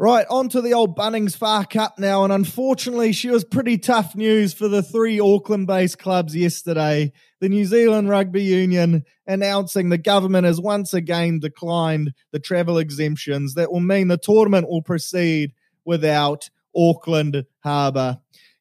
Right, 0.00 0.26
on 0.30 0.48
to 0.50 0.60
the 0.60 0.74
old 0.74 0.96
Bunnings 0.96 1.36
Far 1.36 1.64
Cup 1.64 1.98
now. 1.98 2.22
And 2.22 2.32
unfortunately, 2.32 3.12
she 3.12 3.30
was 3.30 3.42
pretty 3.42 3.78
tough 3.78 4.14
news 4.14 4.54
for 4.54 4.68
the 4.68 4.80
three 4.80 5.18
Auckland 5.18 5.66
based 5.66 5.98
clubs 5.98 6.36
yesterday. 6.36 7.12
The 7.40 7.48
New 7.48 7.64
Zealand 7.64 8.08
Rugby 8.08 8.44
Union 8.44 9.04
announcing 9.26 9.88
the 9.88 9.98
government 9.98 10.46
has 10.46 10.60
once 10.60 10.94
again 10.94 11.40
declined 11.40 12.12
the 12.30 12.38
travel 12.38 12.78
exemptions. 12.78 13.54
That 13.54 13.72
will 13.72 13.80
mean 13.80 14.06
the 14.06 14.16
tournament 14.16 14.68
will 14.68 14.82
proceed 14.82 15.52
without 15.84 16.48
Auckland 16.76 17.44
Harbour 17.64 18.18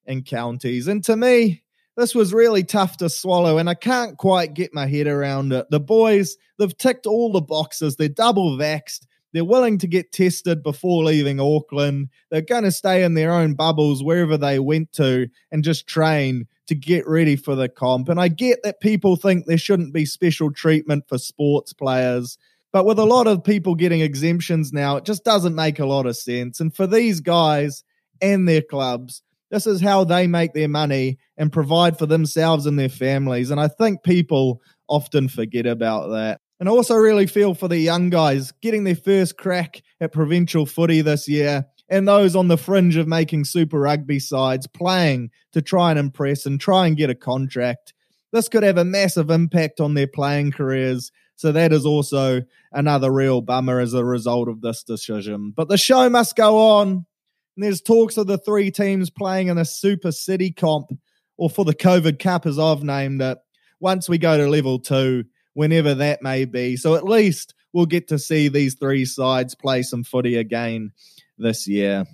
and 0.08 0.26
counties. 0.26 0.88
And 0.88 1.04
to 1.04 1.16
me, 1.16 1.62
this 1.98 2.16
was 2.16 2.34
really 2.34 2.64
tough 2.64 2.98
to 2.98 3.10
swallow, 3.10 3.58
and 3.58 3.70
I 3.70 3.74
can't 3.74 4.18
quite 4.18 4.54
get 4.54 4.74
my 4.74 4.88
head 4.88 5.08
around 5.08 5.52
it. 5.52 5.66
The 5.70 5.80
boys, 5.80 6.38
they've 6.58 6.78
ticked 6.78 7.06
all 7.06 7.32
the 7.32 7.42
boxes, 7.42 7.96
they're 7.96 8.08
double 8.08 8.58
vaxxed 8.58 9.08
they're 9.34 9.46
willing 9.46 9.78
to 9.78 9.88
get 9.88 10.12
tested 10.12 10.64
before 10.64 11.04
leaving 11.04 11.40
Auckland. 11.40 12.10
They're 12.32 12.42
going 12.42 12.64
to 12.64 12.72
stay 12.72 13.04
in 13.04 13.14
their 13.14 13.32
own 13.32 13.54
bubbles 13.56 14.04
wherever 14.04 14.38
they 14.38 14.60
went 14.60 14.94
to 14.94 15.28
and 15.52 15.64
just 15.64 15.86
train 15.86 16.48
to 16.68 16.76
get 16.76 17.08
ready 17.08 17.36
for 17.36 17.56
the 17.56 17.70
comp. 17.70 18.10
And 18.10 18.20
I 18.20 18.30
get 18.30 18.64
that 18.64 18.82
people 18.82 19.16
think 19.16 19.46
there 19.46 19.58
shouldn't 19.58 19.94
be 19.94 20.06
special 20.06 20.52
treatment 20.52 21.06
for 21.08 21.18
sports 21.18 21.74
players. 21.74 22.38
But 22.74 22.86
with 22.86 23.00
a 23.00 23.06
lot 23.06 23.28
of 23.28 23.44
people 23.44 23.76
getting 23.76 24.02
exemptions 24.02 24.74
now, 24.74 24.98
it 24.98 25.06
just 25.06 25.24
doesn't 25.24 25.56
make 25.56 25.80
a 25.80 25.86
lot 25.86 26.06
of 26.06 26.18
sense. 26.18 26.60
And 26.60 26.76
for 26.76 26.88
these 26.88 27.20
guys 27.20 27.84
and 28.22 28.48
their 28.48 28.62
clubs, 28.62 29.22
this 29.52 29.68
is 29.68 29.82
how 29.82 30.04
they 30.04 30.28
make 30.28 30.54
their 30.54 30.68
money 30.68 31.18
and 31.38 31.52
provide 31.52 31.98
for 31.98 32.06
themselves 32.06 32.66
and 32.66 32.78
their 32.78 32.90
families. 32.90 33.52
And 33.52 33.60
I 33.60 33.68
think 33.68 34.04
people 34.04 34.62
often 34.88 35.28
forget 35.28 35.66
about 35.66 36.10
that. 36.10 36.42
And 36.60 36.68
I 36.68 36.72
also 36.72 36.96
really 36.96 37.28
feel 37.28 37.54
for 37.54 37.68
the 37.68 37.78
young 37.78 38.10
guys 38.10 38.52
getting 38.62 38.84
their 38.84 38.96
first 38.96 39.38
crack 39.38 39.82
at 40.02 40.12
provincial 40.12 40.66
footy 40.66 41.02
this 41.02 41.28
year 41.28 41.66
and 41.90 42.08
those 42.08 42.36
on 42.36 42.48
the 42.48 42.58
fringe 42.58 42.98
of 42.98 43.08
making 43.08 43.46
Super 43.46 43.80
Rugby 43.80 44.20
sides 44.20 44.68
playing 44.68 45.30
to 45.54 45.62
try 45.62 45.92
and 45.92 46.00
impress 46.00 46.46
and 46.46 46.60
try 46.60 46.88
and 46.88 46.98
get 46.98 47.10
a 47.10 47.16
contract. 47.16 47.94
This 48.34 48.50
could 48.50 48.64
have 48.64 48.78
a 48.78 48.84
massive 48.84 49.30
impact 49.30 49.80
on 49.80 49.94
their 49.94 50.08
playing 50.08 50.52
careers. 50.52 51.12
So 51.36 51.52
that 51.52 51.72
is 51.72 51.86
also 51.86 52.42
another 52.72 53.12
real 53.12 53.42
bummer 53.42 53.80
as 53.80 53.94
a 53.94 54.04
result 54.04 54.50
of 54.50 54.62
this 54.62 54.84
decision. 54.84 55.54
But 55.56 55.70
the 55.70 55.78
show 55.78 56.10
must 56.10 56.36
go 56.36 56.58
on. 56.58 57.06
And 57.58 57.64
there's 57.64 57.82
talks 57.82 58.18
of 58.18 58.28
the 58.28 58.38
three 58.38 58.70
teams 58.70 59.10
playing 59.10 59.48
in 59.48 59.58
a 59.58 59.66
Super 59.66 60.12
City 60.12 60.52
comp, 60.52 60.92
or 61.38 61.50
for 61.50 61.66
the 61.66 61.74
COVID 61.74 62.20
Cup, 62.20 62.46
as 62.46 62.60
I've 62.60 62.84
named 62.84 63.20
it, 63.20 63.40
once 63.80 64.08
we 64.08 64.20
go 64.20 64.38
to 64.38 64.48
level 64.48 64.78
two, 64.78 65.26
whenever 65.56 65.96
that 65.96 66.22
may 66.22 66.46
be. 66.46 66.78
So 66.78 66.94
at 66.94 67.04
least 67.04 67.56
we'll 67.74 67.88
get 67.88 68.10
to 68.10 68.20
see 68.20 68.48
these 68.48 68.76
three 68.76 69.06
sides 69.06 69.56
play 69.56 69.82
some 69.82 70.04
footy 70.04 70.36
again 70.36 70.92
this 71.40 71.68
year. 71.68 72.06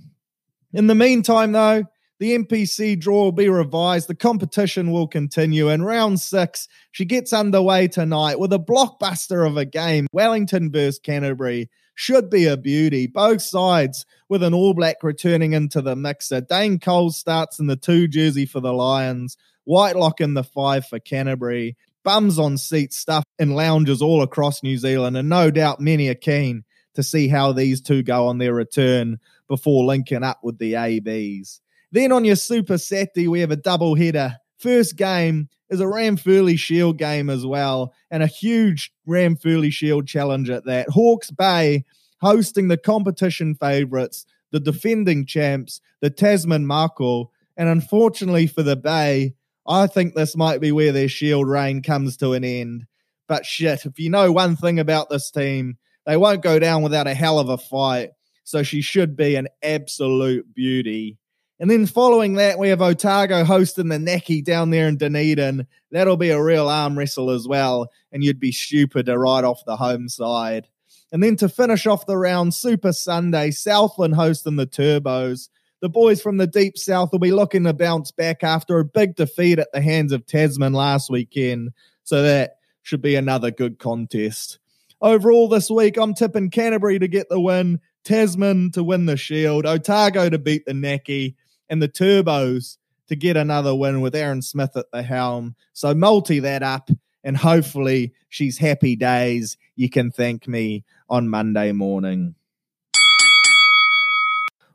In 0.71 0.87
the 0.87 0.95
meantime, 0.95 1.51
though, 1.51 1.83
the 2.19 2.37
NPC 2.37 2.97
draw 2.97 3.25
will 3.25 3.31
be 3.33 3.49
revised. 3.49 4.07
The 4.07 4.15
competition 4.15 4.93
will 4.93 5.09
continue. 5.09 5.67
And 5.67 5.85
round 5.85 6.21
six, 6.21 6.69
she 6.93 7.03
gets 7.03 7.33
underway 7.33 7.89
tonight 7.89 8.39
with 8.39 8.53
a 8.53 8.59
blockbuster 8.59 9.45
of 9.45 9.57
a 9.57 9.65
game. 9.65 10.07
Wellington 10.13 10.71
versus 10.71 10.99
Canterbury 10.99 11.69
should 11.95 12.29
be 12.29 12.45
a 12.45 12.57
beauty. 12.57 13.07
Both 13.07 13.41
sides 13.41 14.05
with 14.29 14.43
an 14.43 14.53
All 14.53 14.73
Black 14.73 15.03
returning 15.03 15.53
into 15.53 15.81
the 15.81 15.95
mixer. 15.95 16.41
Dane 16.41 16.79
Cole 16.79 17.11
starts 17.11 17.59
in 17.59 17.67
the 17.67 17.75
two 17.75 18.07
jersey 18.07 18.45
for 18.45 18.59
the 18.59 18.73
Lions. 18.73 19.37
Whitelock 19.65 20.21
in 20.21 20.33
the 20.33 20.43
five 20.43 20.85
for 20.87 20.99
Canterbury. 20.99 21.77
Bums 22.03 22.37
on 22.37 22.57
seat 22.57 22.93
stuff 22.93 23.23
in 23.39 23.51
lounges 23.51 24.01
all 24.01 24.21
across 24.21 24.61
New 24.61 24.77
Zealand, 24.77 25.15
and 25.15 25.29
no 25.29 25.49
doubt 25.49 25.79
many 25.79 26.09
are 26.09 26.15
keen 26.15 26.65
to 26.95 27.03
see 27.03 27.27
how 27.27 27.53
these 27.53 27.81
two 27.81 28.03
go 28.03 28.27
on 28.27 28.37
their 28.37 28.53
return 28.53 29.19
before 29.47 29.85
linking 29.85 30.23
up 30.23 30.43
with 30.43 30.57
the 30.57 30.75
ABs. 30.75 31.61
Then 31.91 32.11
on 32.11 32.25
your 32.25 32.35
Super 32.35 32.77
Saturday, 32.77 33.27
we 33.27 33.39
have 33.39 33.51
a 33.51 33.55
double 33.55 33.95
header. 33.95 34.37
First 34.63 34.95
game 34.95 35.49
is 35.69 35.81
a 35.81 35.85
Ranfurly 35.85 36.57
Shield 36.57 36.97
game 36.97 37.29
as 37.29 37.45
well, 37.45 37.93
and 38.09 38.23
a 38.23 38.27
huge 38.27 38.93
Ranfurly 39.05 39.73
Shield 39.73 40.07
challenge 40.07 40.49
at 40.49 40.63
that. 40.63 40.87
Hawke's 40.87 41.31
Bay 41.31 41.83
hosting 42.21 42.69
the 42.69 42.77
competition 42.77 43.55
favourites, 43.55 44.25
the 44.51 44.61
defending 44.61 45.25
champs, 45.25 45.81
the 45.99 46.09
Tasman 46.09 46.65
Mako. 46.65 47.29
And 47.57 47.67
unfortunately 47.67 48.47
for 48.47 48.63
the 48.63 48.77
Bay, 48.77 49.33
I 49.67 49.87
think 49.87 50.15
this 50.15 50.33
might 50.37 50.61
be 50.61 50.71
where 50.71 50.93
their 50.93 51.09
shield 51.09 51.49
reign 51.49 51.81
comes 51.81 52.15
to 52.17 52.31
an 52.31 52.45
end. 52.45 52.85
But 53.27 53.45
shit, 53.45 53.85
if 53.85 53.99
you 53.99 54.09
know 54.09 54.31
one 54.31 54.55
thing 54.55 54.79
about 54.79 55.09
this 55.09 55.29
team, 55.29 55.77
they 56.05 56.15
won't 56.15 56.41
go 56.41 56.57
down 56.57 56.83
without 56.83 57.07
a 57.07 57.13
hell 57.13 57.37
of 57.37 57.49
a 57.49 57.57
fight. 57.57 58.11
So 58.45 58.63
she 58.63 58.81
should 58.81 59.17
be 59.17 59.35
an 59.35 59.49
absolute 59.61 60.53
beauty. 60.53 61.17
And 61.63 61.71
then 61.71 61.85
following 61.85 62.33
that, 62.33 62.59
we 62.59 62.67
have 62.67 62.81
Otago 62.81 63.45
hosting 63.45 63.87
the 63.87 63.97
Naki 63.97 64.41
down 64.41 64.69
there 64.69 64.89
in 64.89 64.97
Dunedin. 64.97 65.65
That'll 65.91 66.17
be 66.17 66.31
a 66.31 66.43
real 66.43 66.67
arm 66.67 66.97
wrestle 66.97 67.29
as 67.29 67.47
well. 67.47 67.89
And 68.11 68.21
you'd 68.21 68.37
be 68.37 68.51
stupid 68.51 69.05
to 69.05 69.17
ride 69.17 69.45
off 69.45 69.63
the 69.65 69.77
home 69.77 70.09
side. 70.09 70.67
And 71.13 71.23
then 71.23 71.37
to 71.37 71.47
finish 71.47 71.87
off 71.87 72.05
the 72.05 72.17
round, 72.17 72.53
Super 72.53 72.91
Sunday, 72.91 73.51
Southland 73.51 74.15
hosting 74.15 74.57
the 74.57 74.67
Turbos. 74.67 75.47
The 75.79 75.87
boys 75.87 76.21
from 76.21 76.35
the 76.35 76.47
deep 76.47 76.77
south 76.77 77.13
will 77.13 77.19
be 77.19 77.31
looking 77.31 77.63
to 77.63 77.71
bounce 77.71 78.11
back 78.11 78.43
after 78.43 78.79
a 78.79 78.83
big 78.83 79.15
defeat 79.15 79.57
at 79.57 79.71
the 79.71 79.79
hands 79.79 80.11
of 80.11 80.25
Tasman 80.25 80.73
last 80.73 81.09
weekend. 81.09 81.69
So 82.03 82.23
that 82.23 82.57
should 82.81 83.01
be 83.01 83.15
another 83.15 83.51
good 83.51 83.79
contest. 83.79 84.59
Overall, 84.99 85.47
this 85.47 85.69
week, 85.69 85.95
I'm 85.95 86.13
tipping 86.13 86.49
Canterbury 86.49 86.99
to 86.99 87.07
get 87.07 87.29
the 87.29 87.39
win, 87.39 87.79
Tasman 88.03 88.71
to 88.71 88.83
win 88.83 89.05
the 89.05 89.15
Shield, 89.15 89.65
Otago 89.65 90.29
to 90.29 90.37
beat 90.37 90.65
the 90.65 90.73
Naki, 90.73 91.37
and 91.69 91.81
the 91.81 91.89
Turbos 91.89 92.77
to 93.07 93.15
get 93.15 93.37
another 93.37 93.75
win 93.75 94.01
with 94.01 94.15
Aaron 94.15 94.41
Smith 94.41 94.75
at 94.75 94.91
the 94.91 95.03
helm. 95.03 95.55
So 95.73 95.93
multi 95.93 96.39
that 96.39 96.63
up, 96.63 96.89
and 97.23 97.37
hopefully 97.37 98.13
she's 98.29 98.57
happy 98.57 98.95
days. 98.95 99.57
You 99.75 99.89
can 99.89 100.11
thank 100.11 100.47
me 100.47 100.83
on 101.09 101.29
Monday 101.29 101.71
morning. 101.71 102.35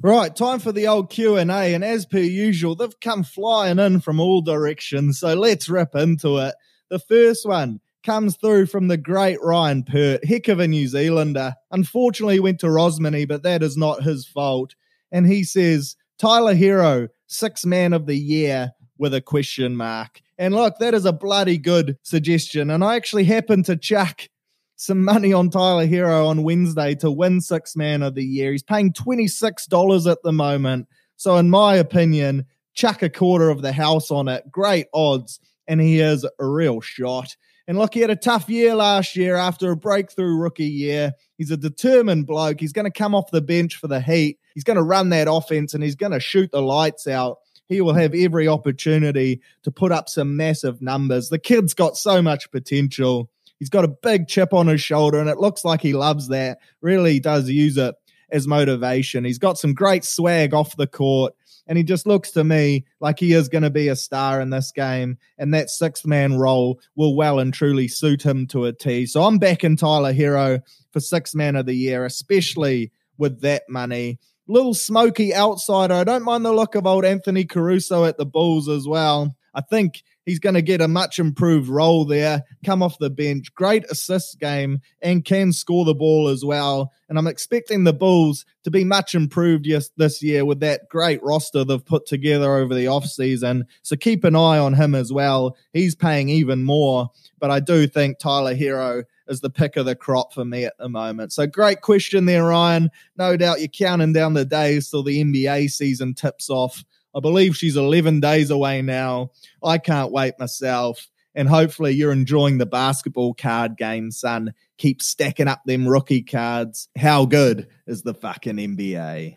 Right, 0.00 0.34
time 0.34 0.60
for 0.60 0.72
the 0.72 0.86
old 0.86 1.10
Q&A 1.10 1.42
and 1.42 1.84
as 1.84 2.06
per 2.06 2.18
usual, 2.18 2.76
they've 2.76 3.00
come 3.00 3.24
flying 3.24 3.80
in 3.80 4.00
from 4.00 4.20
all 4.20 4.40
directions, 4.40 5.18
so 5.18 5.34
let's 5.34 5.68
rip 5.68 5.96
into 5.96 6.38
it. 6.38 6.54
The 6.88 7.00
first 7.00 7.44
one 7.44 7.80
comes 8.04 8.36
through 8.36 8.66
from 8.66 8.88
the 8.88 8.96
great 8.96 9.38
Ryan 9.42 9.82
Pert, 9.82 10.24
heck 10.24 10.48
of 10.48 10.60
a 10.60 10.68
New 10.68 10.86
Zealander. 10.86 11.54
Unfortunately, 11.70 12.34
he 12.34 12.40
went 12.40 12.60
to 12.60 12.66
Rosmini, 12.66 13.26
but 13.26 13.42
that 13.42 13.62
is 13.62 13.76
not 13.76 14.02
his 14.02 14.24
fault. 14.24 14.74
And 15.12 15.26
he 15.26 15.44
says, 15.44 15.96
Tyler 16.18 16.54
Herro, 16.54 17.08
six 17.26 17.64
man 17.64 17.92
of 17.92 18.06
the 18.06 18.16
year 18.16 18.72
with 18.98 19.14
a 19.14 19.20
question 19.20 19.76
mark. 19.76 20.20
And 20.38 20.54
look, 20.54 20.78
that 20.78 20.94
is 20.94 21.04
a 21.04 21.12
bloody 21.12 21.58
good 21.58 21.98
suggestion. 22.02 22.70
And 22.70 22.84
I 22.84 22.96
actually 22.96 23.24
happened 23.24 23.64
to 23.66 23.76
chuck 23.76 24.28
some 24.76 25.04
money 25.04 25.32
on 25.32 25.50
Tyler 25.50 25.86
Herro 25.86 26.28
on 26.28 26.44
Wednesday 26.44 26.94
to 26.96 27.10
win 27.10 27.40
six 27.40 27.74
man 27.74 28.02
of 28.02 28.14
the 28.14 28.24
year. 28.24 28.52
He's 28.52 28.62
paying 28.62 28.92
$26 28.92 30.10
at 30.10 30.22
the 30.22 30.32
moment. 30.32 30.86
So, 31.16 31.36
in 31.36 31.50
my 31.50 31.74
opinion, 31.74 32.46
chuck 32.74 33.02
a 33.02 33.10
quarter 33.10 33.50
of 33.50 33.62
the 33.62 33.72
house 33.72 34.10
on 34.10 34.28
it. 34.28 34.50
Great 34.50 34.86
odds. 34.94 35.40
And 35.66 35.80
he 35.80 36.00
is 36.00 36.24
a 36.24 36.46
real 36.46 36.80
shot. 36.80 37.36
And 37.68 37.76
look, 37.78 37.92
he 37.92 38.00
had 38.00 38.10
a 38.10 38.16
tough 38.16 38.48
year 38.48 38.74
last 38.74 39.14
year 39.14 39.36
after 39.36 39.70
a 39.70 39.76
breakthrough 39.76 40.38
rookie 40.38 40.64
year. 40.64 41.12
He's 41.36 41.50
a 41.50 41.56
determined 41.56 42.26
bloke. 42.26 42.58
He's 42.60 42.72
going 42.72 42.90
to 42.90 42.98
come 42.98 43.14
off 43.14 43.30
the 43.30 43.42
bench 43.42 43.76
for 43.76 43.88
the 43.88 44.00
Heat. 44.00 44.38
He's 44.54 44.64
going 44.64 44.78
to 44.78 44.82
run 44.82 45.10
that 45.10 45.28
offense 45.30 45.74
and 45.74 45.84
he's 45.84 45.94
going 45.94 46.12
to 46.12 46.18
shoot 46.18 46.50
the 46.50 46.62
lights 46.62 47.06
out. 47.06 47.36
He 47.66 47.82
will 47.82 47.92
have 47.92 48.14
every 48.14 48.48
opportunity 48.48 49.42
to 49.64 49.70
put 49.70 49.92
up 49.92 50.08
some 50.08 50.34
massive 50.34 50.80
numbers. 50.80 51.28
The 51.28 51.38
kid's 51.38 51.74
got 51.74 51.98
so 51.98 52.22
much 52.22 52.50
potential. 52.50 53.28
He's 53.58 53.68
got 53.68 53.84
a 53.84 53.88
big 53.88 54.28
chip 54.28 54.54
on 54.54 54.68
his 54.68 54.80
shoulder, 54.80 55.20
and 55.20 55.28
it 55.28 55.36
looks 55.36 55.64
like 55.64 55.82
he 55.82 55.92
loves 55.92 56.28
that. 56.28 56.60
Really 56.80 57.20
does 57.20 57.50
use 57.50 57.76
it 57.76 57.94
as 58.30 58.46
motivation. 58.46 59.24
He's 59.24 59.38
got 59.38 59.58
some 59.58 59.74
great 59.74 60.04
swag 60.04 60.54
off 60.54 60.76
the 60.76 60.86
court, 60.86 61.34
and 61.68 61.76
he 61.76 61.84
just 61.84 62.06
looks 62.06 62.30
to 62.32 62.42
me 62.42 62.86
like 62.98 63.20
he 63.20 63.32
is 63.32 63.48
going 63.48 63.62
to 63.62 63.70
be 63.70 63.88
a 63.88 63.96
star 63.96 64.40
in 64.40 64.50
this 64.50 64.72
game. 64.72 65.18
And 65.36 65.52
that 65.54 65.68
sixth 65.68 66.06
man 66.06 66.38
role 66.38 66.80
will 66.96 67.14
well 67.14 67.38
and 67.38 67.52
truly 67.52 67.86
suit 67.86 68.24
him 68.24 68.46
to 68.48 68.64
a 68.64 68.72
T. 68.72 69.04
So 69.06 69.22
I'm 69.22 69.38
backing 69.38 69.76
Tyler 69.76 70.14
Herro 70.14 70.62
for 70.90 71.00
sixth 71.00 71.34
man 71.34 71.54
of 71.54 71.66
the 71.66 71.74
year, 71.74 72.06
especially 72.06 72.90
with 73.18 73.42
that 73.42 73.64
money. 73.68 74.18
Little 74.48 74.72
smoky 74.72 75.34
outsider. 75.34 75.94
I 75.94 76.04
don't 76.04 76.24
mind 76.24 76.46
the 76.46 76.52
look 76.52 76.74
of 76.74 76.86
old 76.86 77.04
Anthony 77.04 77.44
Caruso 77.44 78.06
at 78.06 78.16
the 78.16 78.24
Bulls 78.24 78.66
as 78.68 78.88
well. 78.88 79.36
I 79.54 79.60
think 79.60 80.02
he's 80.28 80.38
going 80.38 80.54
to 80.54 80.60
get 80.60 80.82
a 80.82 80.88
much 80.88 81.18
improved 81.18 81.70
role 81.70 82.04
there, 82.04 82.44
come 82.62 82.82
off 82.82 82.98
the 82.98 83.08
bench, 83.08 83.54
great 83.54 83.82
assist 83.90 84.38
game, 84.38 84.78
and 85.00 85.24
can 85.24 85.54
score 85.54 85.86
the 85.86 85.94
ball 85.94 86.28
as 86.28 86.44
well. 86.44 86.92
And 87.08 87.18
I'm 87.18 87.26
expecting 87.26 87.84
the 87.84 87.94
Bulls 87.94 88.44
to 88.64 88.70
be 88.70 88.84
much 88.84 89.14
improved 89.14 89.66
this 89.96 90.22
year 90.22 90.44
with 90.44 90.60
that 90.60 90.90
great 90.90 91.22
roster 91.22 91.64
they've 91.64 91.82
put 91.82 92.04
together 92.04 92.56
over 92.56 92.74
the 92.74 92.84
offseason. 92.84 93.62
So 93.80 93.96
keep 93.96 94.22
an 94.24 94.36
eye 94.36 94.58
on 94.58 94.74
him 94.74 94.94
as 94.94 95.10
well. 95.10 95.56
He's 95.72 95.94
paying 95.94 96.28
even 96.28 96.62
more, 96.62 97.08
but 97.38 97.50
I 97.50 97.60
do 97.60 97.86
think 97.86 98.18
Tyler 98.18 98.54
Herro 98.54 99.04
is 99.28 99.40
the 99.40 99.48
pick 99.48 99.76
of 99.76 99.86
the 99.86 99.96
crop 99.96 100.34
for 100.34 100.44
me 100.44 100.66
at 100.66 100.76
the 100.78 100.90
moment. 100.90 101.32
So 101.32 101.46
great 101.46 101.80
question 101.80 102.26
there, 102.26 102.44
Ryan. 102.44 102.90
No 103.16 103.38
doubt 103.38 103.60
you're 103.60 103.68
counting 103.68 104.12
down 104.12 104.34
the 104.34 104.44
days 104.44 104.90
till 104.90 105.02
the 105.02 105.24
NBA 105.24 105.70
season 105.70 106.12
tips 106.12 106.50
off. 106.50 106.84
I 107.18 107.20
believe 107.20 107.56
she's 107.56 107.76
11 107.76 108.20
days 108.20 108.50
away 108.50 108.80
now. 108.80 109.32
I 109.60 109.78
can't 109.78 110.12
wait 110.12 110.34
myself. 110.38 111.08
And 111.34 111.48
hopefully 111.48 111.90
you're 111.90 112.12
enjoying 112.12 112.58
the 112.58 112.66
basketball 112.66 113.34
card 113.34 113.76
game, 113.76 114.12
son. 114.12 114.54
Keep 114.78 115.02
stacking 115.02 115.48
up 115.48 115.60
them 115.66 115.88
rookie 115.88 116.22
cards. 116.22 116.88
How 116.96 117.24
good 117.24 117.66
is 117.88 118.02
the 118.02 118.14
fucking 118.14 118.54
NBA? 118.54 119.36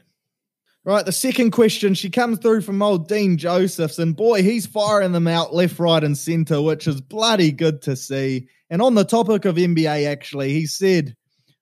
Right, 0.83 1.05
the 1.05 1.11
second 1.11 1.51
question, 1.51 1.95
she 1.95 2.11
comes 2.11 2.37
through 2.37 2.61
from 2.61 2.83
old 2.83 3.07
Dean 3.07 3.37
Josephs, 3.37 3.97
and 3.99 4.15
boy, 4.15 4.43
he's 4.43 4.65
firing 4.67 5.11
them 5.11 5.27
out 5.27 5.53
left, 5.53 5.79
right, 5.79 6.03
and 6.03 6.17
center, 6.17 6.61
which 6.61 6.87
is 6.87 7.01
bloody 7.01 7.51
good 7.51 7.81
to 7.83 7.95
see. 7.95 8.47
And 8.69 8.81
on 8.81 8.93
the 8.93 9.03
topic 9.03 9.45
of 9.45 9.55
NBA, 9.55 10.07
actually, 10.07 10.53
he 10.53 10.67
said, 10.67 11.15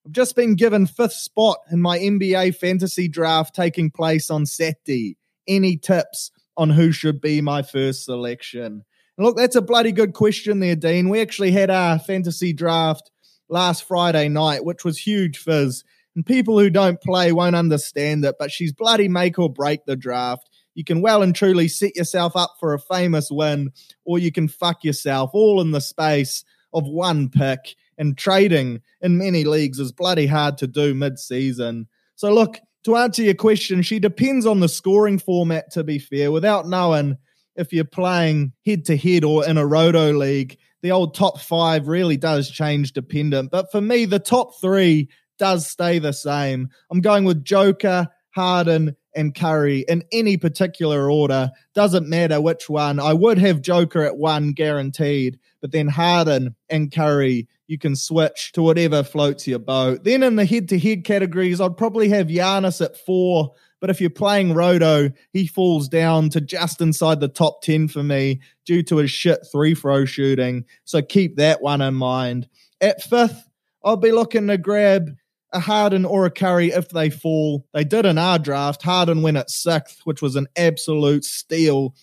I've 0.06 0.12
just 0.12 0.36
been 0.36 0.56
given 0.56 0.86
fifth 0.86 1.14
spot 1.14 1.60
in 1.72 1.82
my 1.82 1.98
NBA 1.98 2.56
fantasy 2.56 3.08
draft 3.08 3.56
taking 3.56 3.90
place 3.90 4.30
on 4.30 4.46
Saturday. 4.46 5.18
Any 5.50 5.76
tips 5.76 6.32
on 6.56 6.70
who 6.70 6.94
should 6.94 7.20
be 7.20 7.42
my 7.42 7.62
first 7.62 8.06
selection? 8.06 8.86
And 9.18 9.26
look, 9.26 9.36
that's 9.36 9.58
a 9.58 9.62
bloody 9.62 9.92
good 9.92 10.14
question 10.14 10.62
there, 10.62 10.78
Dean. 10.78 11.10
We 11.10 11.20
actually 11.20 11.52
had 11.52 11.70
our 11.70 12.00
fantasy 12.00 12.54
draft 12.54 13.12
last 13.50 13.84
Friday 13.84 14.30
night, 14.30 14.64
which 14.64 14.86
was 14.86 14.98
huge 14.98 15.40
fizz. 15.40 15.84
And 16.16 16.26
people 16.26 16.58
who 16.58 16.70
don't 16.70 17.02
play 17.02 17.32
won't 17.32 17.56
understand 17.56 18.24
it, 18.24 18.36
but 18.40 18.52
she's 18.52 18.72
bloody 18.72 19.08
make 19.08 19.38
or 19.38 19.52
break 19.52 19.86
the 19.86 19.96
draft. 19.96 20.50
You 20.74 20.84
can 20.84 21.02
well 21.02 21.22
and 21.22 21.36
truly 21.36 21.68
set 21.68 21.98
yourself 21.98 22.38
up 22.38 22.56
for 22.60 22.74
a 22.74 22.80
famous 22.80 23.30
win, 23.30 23.72
or 24.06 24.20
you 24.20 24.32
can 24.32 24.48
fuck 24.48 24.84
yourself 24.84 25.32
all 25.34 25.60
in 25.60 25.72
the 25.72 25.82
space 25.82 26.46
of 26.74 26.88
one 26.88 27.30
pick. 27.30 27.76
And 27.98 28.18
trading 28.18 28.80
in 29.02 29.18
many 29.18 29.44
leagues 29.44 29.80
is 29.80 29.92
bloody 29.92 30.28
hard 30.28 30.58
to 30.60 30.68
do 30.68 30.94
mid 30.94 31.20
season. 31.20 31.88
So, 32.16 32.34
look, 32.34 32.60
to 32.86 32.96
answer 32.96 33.24
your 33.24 33.34
question, 33.34 33.82
she 33.82 34.00
depends 34.00 34.46
on 34.46 34.60
the 34.60 34.70
scoring 34.70 35.20
format, 35.20 35.72
to 35.72 35.84
be 35.84 36.00
fair, 36.00 36.32
without 36.32 36.68
knowing 36.68 37.18
if 37.56 37.74
you're 37.74 37.84
playing 37.84 38.54
head 38.66 38.86
to 38.86 38.96
head 38.96 39.24
or 39.24 39.46
in 39.46 39.58
a 39.58 39.66
roto 39.66 40.12
league. 40.12 40.58
The 40.82 40.92
old 40.92 41.14
top 41.14 41.40
five 41.42 41.88
really 41.88 42.16
does 42.16 42.50
change 42.50 42.94
dependent. 42.94 43.52
But 43.52 43.70
for 43.72 43.82
me, 43.82 44.06
the 44.06 44.20
top 44.20 44.60
three 44.62 45.10
does 45.38 45.68
stay 45.68 46.00
the 46.00 46.14
same. 46.14 46.70
I'm 46.90 47.02
going 47.02 47.26
with 47.26 47.44
Joker, 47.44 48.08
Harden, 48.30 48.96
and 49.16 49.36
Curry 49.36 49.84
in 49.88 50.04
any 50.12 50.38
particular 50.38 51.12
order. 51.12 51.52
Doesn't 51.74 52.08
matter 52.08 52.40
which 52.40 52.70
one. 52.70 53.00
I 53.00 53.14
would 53.14 53.38
have 53.40 53.62
Joker 53.62 54.04
at 54.04 54.18
one 54.18 54.52
guaranteed, 54.52 55.40
but 55.62 55.72
then 55.72 55.88
Harden 55.88 56.56
and 56.70 56.92
Curry, 56.92 57.48
you 57.70 57.78
can 57.78 57.96
switch 57.96 58.52
to 58.54 58.64
whatever 58.64 59.04
floats 59.04 59.48
your 59.48 59.60
boat. 59.60 60.04
Then 60.04 60.24
in 60.24 60.38
the 60.38 60.46
head 60.46 60.68
to 60.70 60.80
head 60.80 61.06
categories, 61.06 61.62
I'd 61.62 61.78
probably 61.78 62.10
have 62.10 62.28
Giannis 62.28 62.84
at 62.84 62.98
four. 62.98 63.52
But 63.80 63.92
if 63.92 64.02
you're 64.02 64.10
playing 64.10 64.56
Roto, 64.56 65.12
he 65.34 65.46
falls 65.46 65.88
down 65.88 66.30
to 66.32 66.42
just 66.42 66.82
inside 66.82 67.20
the 67.20 67.28
top 67.28 67.62
10 67.62 67.88
for 67.88 68.02
me 68.02 68.42
due 68.66 68.82
to 68.84 68.98
his 68.98 69.12
shit 69.12 69.46
three 69.52 69.76
throw 69.76 70.06
shooting. 70.06 70.66
So 70.84 71.04
keep 71.04 71.36
that 71.36 71.62
one 71.62 71.80
in 71.82 71.94
mind. 71.94 72.50
At 72.82 73.04
fifth, 73.04 73.48
I'll 73.86 73.98
be 73.98 74.12
looking 74.12 74.48
to 74.48 74.58
grab 74.58 75.12
a 75.54 75.60
Harden 75.60 76.06
or 76.06 76.26
a 76.26 76.32
Curry 76.32 76.72
if 76.72 76.90
they 76.90 77.12
fall. 77.12 77.68
They 77.74 77.84
did 77.84 78.08
in 78.08 78.18
our 78.18 78.40
draft. 78.40 78.82
Harden 78.82 79.22
went 79.22 79.38
at 79.38 79.52
sixth, 79.52 80.02
which 80.06 80.24
was 80.24 80.36
an 80.36 80.48
absolute 80.58 81.24
steal 81.24 81.94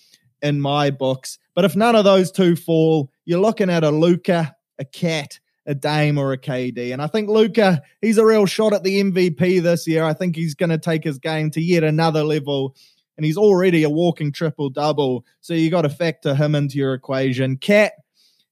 in 0.41 0.61
my 0.61 0.91
books. 0.91 1.39
But 1.55 1.65
if 1.65 1.75
none 1.75 1.97
of 1.97 2.05
those 2.05 2.31
two 2.31 2.55
fall, 2.55 3.11
you're 3.25 3.41
looking 3.41 3.69
at 3.69 3.83
a 3.83 3.91
Luka, 3.91 4.55
a 4.79 4.85
KAT, 4.85 5.39
a 5.67 5.75
Dame, 5.75 6.17
or 6.17 6.31
a 6.31 6.37
KD. 6.37 6.93
And 6.93 7.01
I 7.01 7.07
think 7.07 7.29
Luka, 7.29 7.81
he's 8.01 8.17
a 8.17 8.25
real 8.25 8.45
shot 8.45 8.73
at 8.73 8.83
the 8.83 9.03
MVP 9.03 9.61
this 9.61 9.85
year. 9.85 10.03
I 10.03 10.13
think 10.13 10.35
he's 10.35 10.55
going 10.55 10.69
to 10.69 10.77
take 10.77 11.03
his 11.03 11.19
game 11.19 11.51
to 11.51 11.61
yet 11.61 11.83
another 11.83 12.23
level. 12.23 12.75
And 13.17 13.25
he's 13.25 13.37
already 13.37 13.83
a 13.83 13.89
walking 13.89 14.31
triple 14.31 14.69
double. 14.69 15.25
So 15.41 15.53
you 15.53 15.69
got 15.69 15.81
to 15.81 15.89
factor 15.89 16.33
him 16.33 16.55
into 16.55 16.77
your 16.77 16.93
equation. 16.93 17.57
KAT, 17.57 17.91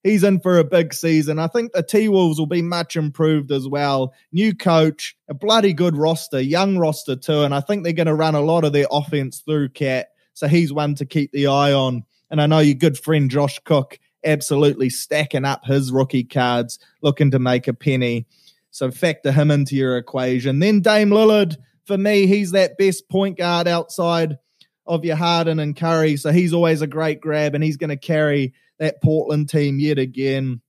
he's 0.03 0.23
in 0.23 0.41
for 0.41 0.57
a 0.57 0.63
big 0.63 0.93
season. 0.93 1.39
I 1.39 1.47
think 1.47 1.71
the 1.71 1.83
T 1.83 2.09
Wolves 2.09 2.37
will 2.37 2.47
be 2.47 2.61
much 2.61 2.97
improved 2.97 3.51
as 3.51 3.67
well. 3.67 4.13
New 4.33 4.53
coach, 4.53 5.15
a 5.29 5.33
bloody 5.33 5.71
good 5.71 5.95
roster, 5.95 6.41
young 6.41 6.77
roster 6.77 7.15
too. 7.15 7.43
And 7.43 7.55
I 7.55 7.61
think 7.61 7.83
they're 7.83 7.93
going 7.93 8.07
to 8.07 8.15
run 8.15 8.35
a 8.35 8.41
lot 8.41 8.65
of 8.65 8.73
their 8.73 8.87
offense 8.91 9.39
through 9.39 9.69
KAT. 9.69 10.07
So 10.33 10.47
he's 10.47 10.73
one 10.73 10.95
to 10.95 11.05
keep 11.05 11.31
the 11.31 11.47
eye 11.47 11.71
on. 11.71 12.03
And 12.29 12.41
I 12.41 12.47
know 12.47 12.59
your 12.59 12.75
good 12.75 12.97
friend 12.97 13.31
Josh 13.31 13.59
Cook 13.63 13.99
absolutely 14.25 14.89
stacking 14.89 15.45
up 15.45 15.65
his 15.65 15.91
rookie 15.91 16.23
cards, 16.23 16.79
looking 17.01 17.31
to 17.31 17.39
make 17.39 17.67
a 17.67 17.73
penny. 17.73 18.25
So 18.71 18.91
factor 18.91 19.31
him 19.31 19.51
into 19.51 19.75
your 19.75 19.97
equation. 19.97 20.59
Then 20.59 20.81
Dame 20.81 21.09
Lillard, 21.09 21.55
for 21.85 21.97
me, 21.97 22.27
he's 22.27 22.51
that 22.51 22.77
best 22.77 23.07
point 23.09 23.37
guard 23.37 23.67
outside 23.67 24.37
of 24.85 25.05
your 25.05 25.15
Harden 25.15 25.59
and 25.59 25.75
Curry. 25.75 26.17
So 26.17 26.31
he's 26.31 26.53
always 26.53 26.81
a 26.81 26.87
great 26.87 27.21
grab 27.21 27.55
and 27.55 27.63
he's 27.63 27.77
going 27.77 27.89
to 27.89 27.95
carry 27.95 28.53
that 28.79 29.01
Portland 29.01 29.49
team 29.49 29.79
yet 29.79 29.97
again. 29.97 30.61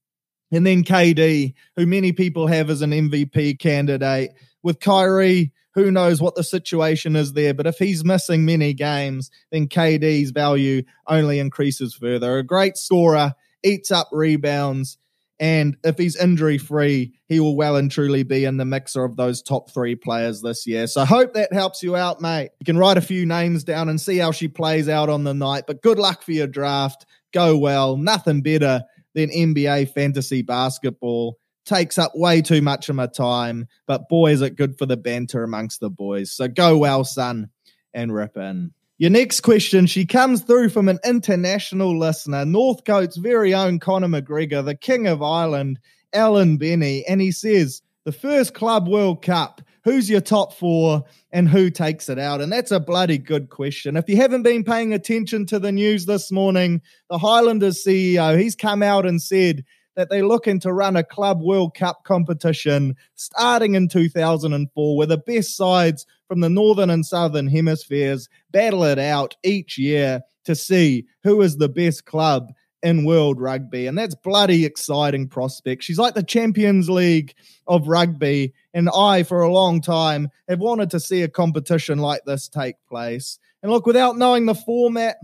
And 0.51 0.65
then 0.65 0.83
KD, 0.83 1.53
who 1.75 1.85
many 1.85 2.13
people 2.13 2.47
have 2.47 2.69
as 2.69 2.81
an 2.81 2.91
MVP 2.91 3.59
candidate. 3.59 4.31
With 4.63 4.79
Kyrie, 4.79 5.51
who 5.73 5.91
knows 5.91 6.21
what 6.21 6.35
the 6.35 6.43
situation 6.43 7.15
is 7.15 7.33
there. 7.33 7.53
But 7.53 7.67
if 7.67 7.77
he's 7.77 8.03
missing 8.03 8.45
many 8.45 8.73
games, 8.73 9.29
then 9.51 9.67
KD's 9.67 10.31
value 10.31 10.83
only 11.05 11.39
increases 11.39 11.93
further. 11.93 12.37
A 12.37 12.43
great 12.43 12.77
scorer, 12.77 13.35
eats 13.67 13.91
up 13.91 14.09
rebounds. 14.11 14.97
And 15.39 15.77
if 15.83 15.99
he's 15.99 16.15
injury 16.15 16.57
free, 16.57 17.13
he 17.27 17.39
will 17.39 17.55
well 17.55 17.75
and 17.75 17.91
truly 17.91 18.23
be 18.23 18.45
in 18.45 18.57
the 18.57 18.65
mixer 18.65 19.03
of 19.03 19.17
those 19.17 19.43
top 19.43 19.69
three 19.69 19.95
players 19.95 20.41
this 20.41 20.65
year. 20.65 20.87
So 20.87 21.01
I 21.01 21.05
hope 21.05 21.33
that 21.35 21.53
helps 21.53 21.83
you 21.83 21.95
out, 21.95 22.21
mate. 22.21 22.49
You 22.59 22.65
can 22.65 22.77
write 22.77 22.97
a 22.97 23.01
few 23.01 23.23
names 23.23 23.63
down 23.63 23.87
and 23.87 24.01
see 24.01 24.17
how 24.17 24.31
she 24.31 24.47
plays 24.47 24.89
out 24.89 25.09
on 25.09 25.23
the 25.23 25.35
night. 25.35 25.65
But 25.67 25.83
good 25.83 25.99
luck 25.99 26.23
for 26.23 26.31
your 26.31 26.47
draft 26.47 27.05
go 27.33 27.55
well. 27.57 27.97
Nothing 27.97 28.41
better 28.41 28.81
than 29.13 29.29
NBA 29.29 29.93
fantasy 29.93 30.41
basketball. 30.41 31.37
Takes 31.65 31.97
up 31.97 32.13
way 32.15 32.41
too 32.41 32.61
much 32.61 32.87
of 32.87 32.95
my 32.95 33.07
time, 33.07 33.67
but 33.87 34.07
boy, 34.07 34.31
is 34.31 34.41
it 34.41 34.55
good 34.55 34.77
for 34.77 34.85
the 34.85 34.95
banter 34.95 35.43
amongst 35.43 35.81
the 35.81 35.89
boys. 35.89 36.31
So 36.31 36.47
go 36.47 36.77
well, 36.77 37.03
son, 37.03 37.49
and 37.93 38.13
rip 38.13 38.37
in. 38.37 38.71
Your 38.99 39.11
next 39.11 39.41
question, 39.41 39.85
she 39.85 40.07
comes 40.07 40.41
through 40.41 40.69
from 40.69 40.89
an 40.89 40.97
international 41.05 41.97
listener, 41.97 42.45
Northcote's 42.45 43.17
very 43.17 43.53
own 43.53 43.77
Conor 43.79 44.07
McGregor, 44.07 44.65
the 44.65 44.73
King 44.73 45.05
of 45.05 45.21
Ireland, 45.21 45.79
Alan 46.13 46.57
Benny, 46.57 47.05
and 47.07 47.21
he 47.21 47.31
says, 47.31 47.83
the 48.05 48.11
first 48.11 48.55
Club 48.55 48.87
World 48.87 49.21
Cup 49.21 49.61
who's 49.87 50.09
your 50.09 50.19
top 50.19 50.51
four 50.51 51.01
and 51.31 51.47
who 51.47 51.69
takes 51.69 52.09
it 52.09 52.19
out? 52.19 52.41
And 52.41 52.51
that's 52.51 52.71
a 52.71 52.79
bloody 52.79 53.17
good 53.17 53.49
question. 53.49 53.95
If 53.95 54.09
you 54.09 54.17
haven't 54.17 54.43
been 54.43 54.65
paying 54.65 54.93
attention 54.93 55.45
to 55.45 55.59
the 55.59 55.71
news 55.71 56.05
this 56.05 56.29
morning, 56.29 56.81
the 57.09 57.17
Highlanders 57.17 57.85
CEO, 57.85 58.37
he's 58.37 58.53
come 58.53 58.83
out 58.83 59.05
and 59.05 59.21
said 59.21 59.63
that 59.97 60.09
they're 60.09 60.25
looking 60.25 60.59
to 60.59 60.71
run 60.71 60.95
a 60.95 61.03
Club 61.03 61.41
World 61.41 61.73
Cup 61.75 62.03
competition 62.03 62.95
starting 63.15 63.73
in 63.73 63.89
2004 63.89 64.95
where 64.95 65.07
the 65.07 65.17
best 65.17 65.57
sides 65.57 66.05
from 66.27 66.39
the 66.39 66.49
northern 66.49 66.91
and 66.91 67.03
southern 67.03 67.47
hemispheres 67.47 68.29
battle 68.51 68.83
it 68.83 68.99
out 68.99 69.35
each 69.43 69.77
year 69.77 70.21
to 70.45 70.55
see 70.55 71.07
who 71.23 71.41
is 71.41 71.57
the 71.57 71.67
best 71.67 72.05
club 72.05 72.53
in 72.83 73.05
world 73.05 73.41
rugby. 73.41 73.87
And 73.87 73.97
that's 73.97 74.13
bloody 74.13 74.65
exciting 74.65 75.27
prospect. 75.27 75.83
She's 75.83 75.97
like 75.97 76.13
the 76.13 76.21
Champions 76.21 76.91
League 76.91 77.33
of 77.65 77.87
rugby. 77.87 78.53
And 78.75 78.89
I, 78.95 79.23
for 79.23 79.41
a 79.41 79.51
long 79.51 79.81
time, 79.81 80.29
have 80.47 80.59
wanted 80.59 80.91
to 80.91 80.99
see 80.99 81.23
a 81.23 81.27
competition 81.27 81.97
like 81.97 82.21
this 82.23 82.47
take 82.47 82.75
place. 82.87 83.39
And 83.63 83.71
look, 83.71 83.87
without 83.87 84.15
knowing 84.15 84.45
the 84.45 84.53
format, 84.53 85.17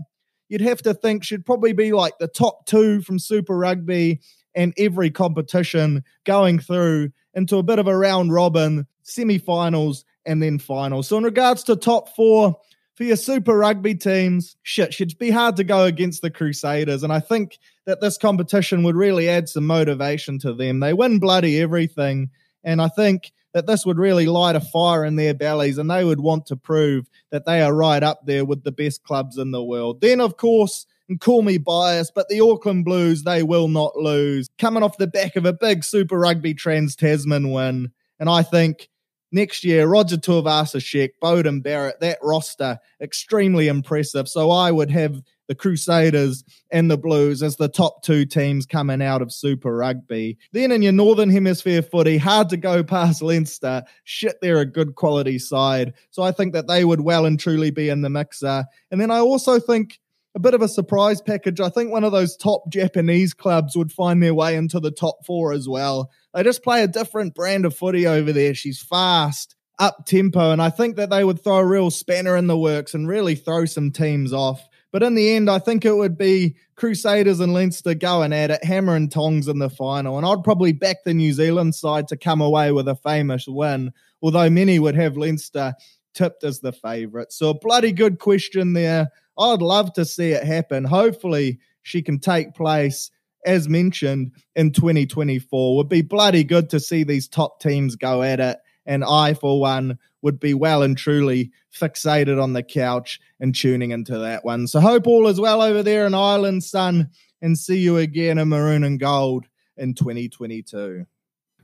you'd 0.48 0.62
have 0.62 0.82
to 0.82 0.94
think 0.94 1.22
she'd 1.22 1.46
probably 1.46 1.72
be 1.72 1.92
like 1.92 2.18
the 2.18 2.26
top 2.26 2.66
two 2.66 3.00
from 3.02 3.20
Super 3.20 3.56
Rugby 3.56 4.20
and 4.54 4.72
every 4.76 5.10
competition 5.10 6.04
going 6.24 6.58
through 6.58 7.10
into 7.34 7.56
a 7.56 7.62
bit 7.62 7.78
of 7.78 7.86
a 7.86 7.96
round 7.96 8.32
robin, 8.32 8.86
semi 9.02 9.38
finals, 9.38 10.04
and 10.24 10.42
then 10.42 10.58
finals. 10.58 11.08
So, 11.08 11.18
in 11.18 11.24
regards 11.24 11.62
to 11.64 11.76
top 11.76 12.14
four, 12.14 12.56
for 12.94 13.04
your 13.04 13.16
Super 13.16 13.56
Rugby 13.56 13.94
teams, 13.94 14.56
shit, 14.62 14.94
should 14.94 15.18
be 15.18 15.30
hard 15.30 15.56
to 15.56 15.64
go 15.64 15.84
against 15.84 16.22
the 16.22 16.30
Crusaders. 16.30 17.02
And 17.02 17.12
I 17.12 17.20
think 17.20 17.58
that 17.86 18.00
this 18.00 18.16
competition 18.16 18.84
would 18.84 18.96
really 18.96 19.28
add 19.28 19.48
some 19.48 19.66
motivation 19.66 20.38
to 20.40 20.54
them. 20.54 20.80
They 20.80 20.92
win 20.92 21.18
bloody 21.18 21.60
everything. 21.60 22.30
And 22.62 22.80
I 22.80 22.88
think 22.88 23.32
that 23.52 23.66
this 23.66 23.84
would 23.84 23.98
really 23.98 24.26
light 24.26 24.56
a 24.56 24.60
fire 24.60 25.04
in 25.04 25.16
their 25.16 25.34
bellies 25.34 25.78
and 25.78 25.90
they 25.90 26.04
would 26.04 26.20
want 26.20 26.46
to 26.46 26.56
prove 26.56 27.08
that 27.30 27.46
they 27.46 27.62
are 27.62 27.74
right 27.74 28.02
up 28.02 28.26
there 28.26 28.44
with 28.44 28.64
the 28.64 28.72
best 28.72 29.02
clubs 29.02 29.38
in 29.38 29.50
the 29.50 29.62
world. 29.62 30.00
Then, 30.00 30.20
of 30.20 30.36
course, 30.36 30.86
and 31.08 31.20
call 31.20 31.42
me 31.42 31.58
biased, 31.58 32.14
but 32.14 32.28
the 32.28 32.40
Auckland 32.40 32.84
Blues, 32.84 33.22
they 33.22 33.42
will 33.42 33.68
not 33.68 33.96
lose. 33.96 34.48
Coming 34.58 34.82
off 34.82 34.98
the 34.98 35.06
back 35.06 35.36
of 35.36 35.44
a 35.44 35.52
big 35.52 35.84
Super 35.84 36.18
Rugby 36.18 36.54
Trans 36.54 36.96
Tasman 36.96 37.50
win. 37.50 37.90
And 38.18 38.30
I 38.30 38.42
think 38.42 38.88
next 39.32 39.64
year, 39.64 39.86
Roger 39.86 40.16
Tuivasa-Sheck, 40.16 41.10
Beauden 41.22 41.62
Barrett, 41.62 42.00
that 42.00 42.18
roster, 42.22 42.78
extremely 43.00 43.68
impressive. 43.68 44.28
So 44.28 44.50
I 44.50 44.70
would 44.70 44.90
have 44.90 45.20
the 45.46 45.54
Crusaders 45.54 46.42
and 46.70 46.90
the 46.90 46.96
Blues 46.96 47.42
as 47.42 47.56
the 47.56 47.68
top 47.68 48.02
two 48.02 48.24
teams 48.24 48.64
coming 48.64 49.02
out 49.02 49.20
of 49.20 49.32
Super 49.32 49.76
Rugby. 49.76 50.38
Then 50.52 50.72
in 50.72 50.80
your 50.80 50.92
Northern 50.92 51.28
Hemisphere 51.28 51.82
footy, 51.82 52.16
hard 52.16 52.48
to 52.48 52.56
go 52.56 52.82
past 52.82 53.20
Leinster. 53.20 53.82
Shit, 54.04 54.36
they're 54.40 54.60
a 54.60 54.64
good 54.64 54.94
quality 54.94 55.38
side. 55.38 55.92
So 56.10 56.22
I 56.22 56.32
think 56.32 56.54
that 56.54 56.66
they 56.66 56.86
would 56.86 57.02
well 57.02 57.26
and 57.26 57.38
truly 57.38 57.70
be 57.70 57.90
in 57.90 58.00
the 58.00 58.08
mixer. 58.08 58.64
And 58.90 58.98
then 58.98 59.10
I 59.10 59.18
also 59.18 59.58
think 59.60 60.00
a 60.34 60.40
bit 60.40 60.54
of 60.54 60.62
a 60.62 60.68
surprise 60.68 61.20
package. 61.20 61.60
I 61.60 61.68
think 61.68 61.90
one 61.90 62.04
of 62.04 62.12
those 62.12 62.36
top 62.36 62.68
Japanese 62.68 63.34
clubs 63.34 63.76
would 63.76 63.92
find 63.92 64.22
their 64.22 64.34
way 64.34 64.56
into 64.56 64.80
the 64.80 64.90
top 64.90 65.24
four 65.24 65.52
as 65.52 65.68
well. 65.68 66.10
They 66.32 66.42
just 66.42 66.64
play 66.64 66.82
a 66.82 66.88
different 66.88 67.34
brand 67.34 67.64
of 67.64 67.76
footy 67.76 68.06
over 68.06 68.32
there. 68.32 68.54
She's 68.54 68.82
fast, 68.82 69.54
up 69.78 70.06
tempo, 70.06 70.50
and 70.50 70.60
I 70.60 70.70
think 70.70 70.96
that 70.96 71.10
they 71.10 71.22
would 71.22 71.42
throw 71.42 71.58
a 71.58 71.66
real 71.66 71.90
spanner 71.90 72.36
in 72.36 72.48
the 72.48 72.58
works 72.58 72.94
and 72.94 73.08
really 73.08 73.36
throw 73.36 73.64
some 73.64 73.92
teams 73.92 74.32
off. 74.32 74.68
But 74.90 75.02
in 75.02 75.14
the 75.16 75.34
end, 75.34 75.50
I 75.50 75.58
think 75.58 75.84
it 75.84 75.96
would 75.96 76.16
be 76.16 76.56
Crusaders 76.76 77.40
and 77.40 77.52
Leinster 77.52 77.94
going 77.94 78.32
at 78.32 78.52
it, 78.52 78.64
hammer 78.64 78.94
and 78.94 79.10
tongs 79.10 79.48
in 79.48 79.58
the 79.58 79.68
final. 79.68 80.16
And 80.16 80.26
I'd 80.26 80.44
probably 80.44 80.72
back 80.72 80.98
the 81.04 81.14
New 81.14 81.32
Zealand 81.32 81.74
side 81.74 82.06
to 82.08 82.16
come 82.16 82.40
away 82.40 82.70
with 82.70 82.86
a 82.86 82.94
famous 82.94 83.46
win, 83.48 83.92
although 84.22 84.48
many 84.50 84.78
would 84.78 84.94
have 84.94 85.16
Leinster 85.16 85.74
tipped 86.14 86.44
as 86.44 86.60
the 86.60 86.72
favourite. 86.72 87.32
So 87.32 87.50
a 87.50 87.58
bloody 87.58 87.90
good 87.90 88.20
question 88.20 88.72
there. 88.72 89.08
I'd 89.38 89.62
love 89.62 89.92
to 89.94 90.04
see 90.04 90.32
it 90.32 90.44
happen. 90.44 90.84
Hopefully, 90.84 91.58
she 91.82 92.02
can 92.02 92.18
take 92.18 92.54
place, 92.54 93.10
as 93.46 93.68
mentioned, 93.68 94.32
in 94.54 94.72
2024. 94.72 95.76
Would 95.76 95.88
be 95.88 96.02
bloody 96.02 96.44
good 96.44 96.70
to 96.70 96.80
see 96.80 97.04
these 97.04 97.28
top 97.28 97.60
teams 97.60 97.96
go 97.96 98.22
at 98.22 98.40
it. 98.40 98.58
And 98.86 99.04
I, 99.04 99.34
for 99.34 99.60
one, 99.60 99.98
would 100.22 100.38
be 100.38 100.54
well 100.54 100.82
and 100.82 100.96
truly 100.96 101.50
fixated 101.74 102.42
on 102.42 102.52
the 102.52 102.62
couch 102.62 103.20
and 103.40 103.54
tuning 103.54 103.90
into 103.90 104.18
that 104.18 104.44
one. 104.44 104.66
So, 104.66 104.80
hope 104.80 105.06
all 105.06 105.26
is 105.26 105.40
well 105.40 105.62
over 105.62 105.82
there 105.82 106.06
in 106.06 106.14
Ireland, 106.14 106.64
son, 106.64 107.10
and 107.42 107.58
see 107.58 107.78
you 107.78 107.98
again 107.98 108.38
in 108.38 108.48
maroon 108.48 108.84
and 108.84 109.00
gold 109.00 109.46
in 109.76 109.94
2022. 109.94 111.06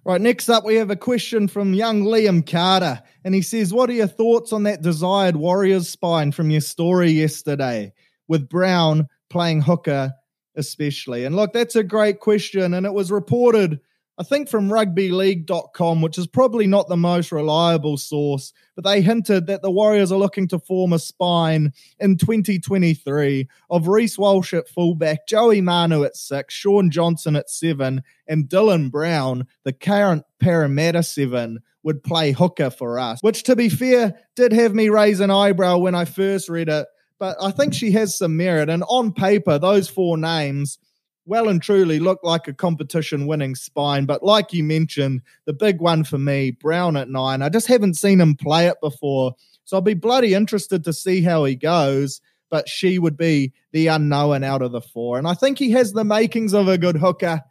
Right, 0.03 0.21
next 0.21 0.49
up, 0.49 0.65
we 0.65 0.77
have 0.77 0.91
a 0.91 0.97
question 0.97 1.47
from 1.47 1.75
young 1.75 2.05
Liam 2.05 2.51
Carter. 2.51 3.03
And 3.23 3.35
he 3.35 3.43
says, 3.43 3.75
What 3.75 3.91
are 3.91 3.95
your 3.95 4.07
thoughts 4.07 4.51
on 4.53 4.63
that 4.63 4.81
desired 4.81 5.37
Warriors 5.37 5.91
spine 5.91 6.33
from 6.33 6.51
your 6.51 6.63
story 6.63 7.11
yesterday 7.11 7.93
with 8.27 8.49
Brown 8.49 9.09
playing 9.29 9.61
hooker, 9.61 10.13
especially? 10.57 11.27
And 11.27 11.37
look, 11.37 11.53
that's 11.53 11.77
a 11.77 11.85
great 11.85 12.21
question. 12.21 12.73
And 12.73 12.87
it 12.87 12.95
was 12.95 13.11
reported 13.11 13.79
I 14.21 14.23
think 14.23 14.51
from 14.51 14.69
rugbyleague.com, 14.69 16.03
which 16.03 16.19
is 16.19 16.27
probably 16.27 16.67
not 16.67 16.89
the 16.89 16.97
most 16.99 17.33
reliable 17.33 17.97
source, 17.97 18.53
but 18.77 18.85
they 18.85 19.01
hinted 19.01 19.47
that 19.47 19.63
the 19.63 19.71
Warriors 19.71 20.13
are 20.13 20.19
looking 20.19 20.47
to 20.49 20.59
form 20.59 20.93
a 20.93 20.99
spine 20.99 21.73
in 21.99 22.19
2023 22.19 23.49
of 23.71 23.89
Reece 23.89 24.19
Walsh 24.19 24.53
at 24.53 24.69
fullback, 24.69 25.27
Joey 25.27 25.63
Manu 25.63 26.05
at 26.05 26.19
six, 26.19 26.53
Shaun 26.53 26.91
Johnson 26.91 27.35
at 27.35 27.49
seven, 27.49 28.03
and 28.29 28.47
Dylan 28.47 28.91
Brown, 28.91 29.47
the 29.65 29.73
current 29.73 30.27
Parramatta 30.39 31.03
seven, 31.03 31.61
would 31.83 32.05
play 32.05 32.33
hooker 32.33 32.69
for 32.69 32.99
us, 32.99 33.21
which 33.23 33.45
to 33.45 33.57
be 33.57 33.71
fair 33.71 34.19
did 34.37 34.53
have 34.53 34.75
me 34.75 34.91
raise 34.91 35.21
an 35.21 35.31
eyebrow 35.31 35.79
when 35.79 35.95
I 35.95 36.05
first 36.05 36.51
read 36.51 36.69
it. 36.69 36.87
But 37.19 37.39
I 37.41 37.53
think 37.53 37.73
she 37.73 37.91
has 37.93 38.19
some 38.19 38.37
merit. 38.37 38.69
And 38.69 38.85
on 38.87 39.15
paper, 39.15 39.59
those 39.59 39.89
four 39.89 40.19
names 40.19 40.79
well 41.27 41.49
and 41.49 41.63
truly 41.63 41.99
look 41.99 42.21
like 42.23 42.49
a 42.49 42.53
competition 42.53 43.27
winning 43.27 43.55
spine. 43.55 44.07
But 44.07 44.23
like 44.23 44.53
you 44.53 44.65
mentioned, 44.65 45.23
the 45.45 45.53
big 45.53 45.81
one 45.81 46.05
for 46.05 46.19
me, 46.19 46.51
Brown 46.51 46.97
at 46.97 47.09
nine, 47.09 47.43
I 47.43 47.49
just 47.49 47.67
haven't 47.67 47.95
seen 47.95 48.21
him 48.21 48.35
play 48.35 48.67
it 48.67 48.81
before. 48.81 49.35
So 49.65 49.77
I'll 49.77 49.83
be 49.83 49.95
bloody 49.95 50.35
interested 50.35 50.85
to 50.85 50.93
see 50.93 51.23
how 51.23 51.45
he 51.45 51.55
goes. 51.55 52.21
But 52.51 52.69
she 52.69 52.99
would 52.99 53.17
be 53.17 53.53
the 53.71 53.87
unknown 53.87 54.43
out 54.43 54.61
of 54.61 54.73
the 54.73 54.81
four. 54.81 55.19
And 55.19 55.29
I 55.29 55.35
think 55.35 55.57
he 55.57 55.71
has 55.71 55.93
the 55.93 56.03
makings 56.03 56.53
of 56.53 56.67
a 56.67 56.79
good 56.79 56.97
hooker. 56.97 57.43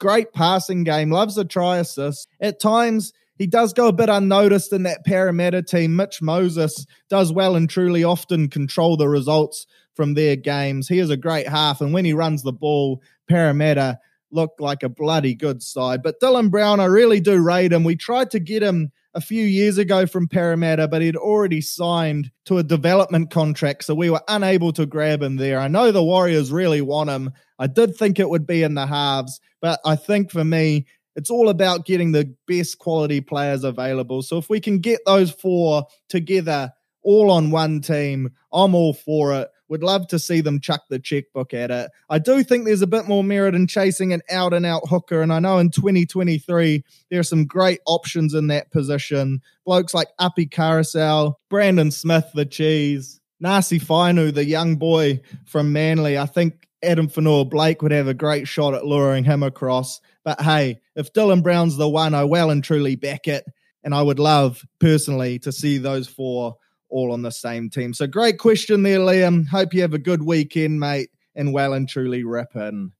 Great 0.00 0.32
passing 0.32 0.82
game, 0.82 1.12
loves 1.12 1.38
a 1.38 1.44
try 1.44 1.78
assist. 1.78 2.26
At 2.40 2.58
times, 2.58 3.12
he 3.38 3.46
does 3.46 3.72
go 3.72 3.88
a 3.88 3.92
bit 3.92 4.08
unnoticed 4.08 4.72
in 4.72 4.82
that 4.82 5.04
Parramatta 5.04 5.62
team. 5.62 5.94
Mitch 5.94 6.20
Moses 6.20 6.86
does 7.08 7.32
well 7.32 7.54
and 7.54 7.70
truly 7.70 8.02
often 8.02 8.48
control 8.48 8.96
the 8.96 9.08
results 9.08 9.66
from 9.94 10.14
their 10.14 10.36
games. 10.36 10.88
He 10.88 10.98
is 10.98 11.10
a 11.10 11.16
great 11.16 11.48
half, 11.48 11.80
and 11.80 11.92
when 11.92 12.04
he 12.04 12.12
runs 12.12 12.42
the 12.42 12.52
ball, 12.52 13.02
Parramatta 13.28 13.98
look 14.30 14.52
like 14.58 14.82
a 14.82 14.88
bloody 14.88 15.34
good 15.34 15.62
side. 15.62 16.02
But 16.02 16.20
Dylan 16.20 16.50
Brown, 16.50 16.80
I 16.80 16.86
really 16.86 17.20
do 17.20 17.42
rate 17.42 17.72
him. 17.72 17.84
We 17.84 17.96
tried 17.96 18.30
to 18.30 18.40
get 18.40 18.62
him 18.62 18.90
a 19.14 19.20
few 19.20 19.44
years 19.44 19.76
ago 19.76 20.06
from 20.06 20.26
Parramatta, 20.26 20.88
but 20.88 21.02
he'd 21.02 21.16
already 21.16 21.60
signed 21.60 22.30
to 22.46 22.58
a 22.58 22.62
development 22.62 23.30
contract, 23.30 23.84
so 23.84 23.94
we 23.94 24.10
were 24.10 24.22
unable 24.28 24.72
to 24.72 24.86
grab 24.86 25.22
him 25.22 25.36
there. 25.36 25.60
I 25.60 25.68
know 25.68 25.92
the 25.92 26.02
Warriors 26.02 26.50
really 26.50 26.80
want 26.80 27.10
him. 27.10 27.30
I 27.58 27.66
did 27.66 27.94
think 27.94 28.18
it 28.18 28.30
would 28.30 28.46
be 28.46 28.62
in 28.62 28.74
the 28.74 28.86
halves, 28.86 29.38
but 29.60 29.80
I 29.84 29.96
think 29.96 30.30
for 30.30 30.44
me, 30.44 30.86
it's 31.14 31.30
all 31.30 31.50
about 31.50 31.84
getting 31.84 32.12
the 32.12 32.34
best 32.46 32.78
quality 32.78 33.20
players 33.20 33.64
available. 33.64 34.22
So 34.22 34.38
if 34.38 34.48
we 34.48 34.60
can 34.60 34.78
get 34.78 35.00
those 35.04 35.30
four 35.30 35.84
together 36.08 36.72
all 37.02 37.30
on 37.30 37.50
one 37.50 37.82
team, 37.82 38.30
I'm 38.50 38.74
all 38.74 38.94
for 38.94 39.34
it. 39.34 39.48
Would 39.72 39.82
love 39.82 40.06
to 40.08 40.18
see 40.18 40.42
them 40.42 40.60
chuck 40.60 40.82
the 40.90 40.98
checkbook 40.98 41.54
at 41.54 41.70
it. 41.70 41.90
I 42.10 42.18
do 42.18 42.44
think 42.44 42.66
there's 42.66 42.82
a 42.82 42.86
bit 42.86 43.08
more 43.08 43.24
merit 43.24 43.54
in 43.54 43.66
chasing 43.66 44.12
an 44.12 44.20
out 44.28 44.52
and 44.52 44.66
out 44.66 44.86
hooker. 44.86 45.22
And 45.22 45.32
I 45.32 45.38
know 45.38 45.56
in 45.56 45.70
2023, 45.70 46.84
there 47.10 47.20
are 47.20 47.22
some 47.22 47.46
great 47.46 47.80
options 47.86 48.34
in 48.34 48.48
that 48.48 48.70
position. 48.70 49.40
Blokes 49.64 49.94
like 49.94 50.08
Api 50.18 50.48
Koroisau, 50.48 51.36
Brandon 51.48 51.90
Smith, 51.90 52.26
the 52.34 52.44
cheese, 52.44 53.18
Nasi 53.40 53.80
Fainu, 53.80 54.34
the 54.34 54.44
young 54.44 54.76
boy 54.76 55.22
from 55.46 55.72
Manly. 55.72 56.18
I 56.18 56.26
think 56.26 56.68
Addin 56.82 57.08
Fonua-Blake 57.08 57.80
would 57.80 57.92
have 57.92 58.08
a 58.08 58.12
great 58.12 58.46
shot 58.46 58.74
at 58.74 58.84
luring 58.84 59.24
him 59.24 59.42
across. 59.42 60.02
But 60.22 60.42
hey, 60.42 60.82
if 60.96 61.14
Dylan 61.14 61.42
Brown's 61.42 61.78
the 61.78 61.88
one, 61.88 62.12
I 62.12 62.24
well 62.24 62.50
and 62.50 62.62
truly 62.62 62.96
back 62.96 63.26
it. 63.26 63.46
And 63.82 63.94
I 63.94 64.02
would 64.02 64.18
love 64.18 64.66
personally 64.80 65.38
to 65.38 65.50
see 65.50 65.78
those 65.78 66.08
four 66.08 66.56
all 66.92 67.12
on 67.12 67.22
the 67.22 67.32
same 67.32 67.70
team. 67.70 67.94
So 67.94 68.06
great 68.06 68.38
question 68.38 68.82
there, 68.82 69.00
Liam. 69.00 69.48
Hope 69.48 69.74
you 69.74 69.80
have 69.82 69.94
a 69.94 69.98
good 69.98 70.22
weekend, 70.22 70.78
mate, 70.78 71.10
and 71.34 71.52
well 71.52 71.72
and 71.72 71.88
truly 71.88 72.22
rip 72.22 72.54
in. 72.54 72.92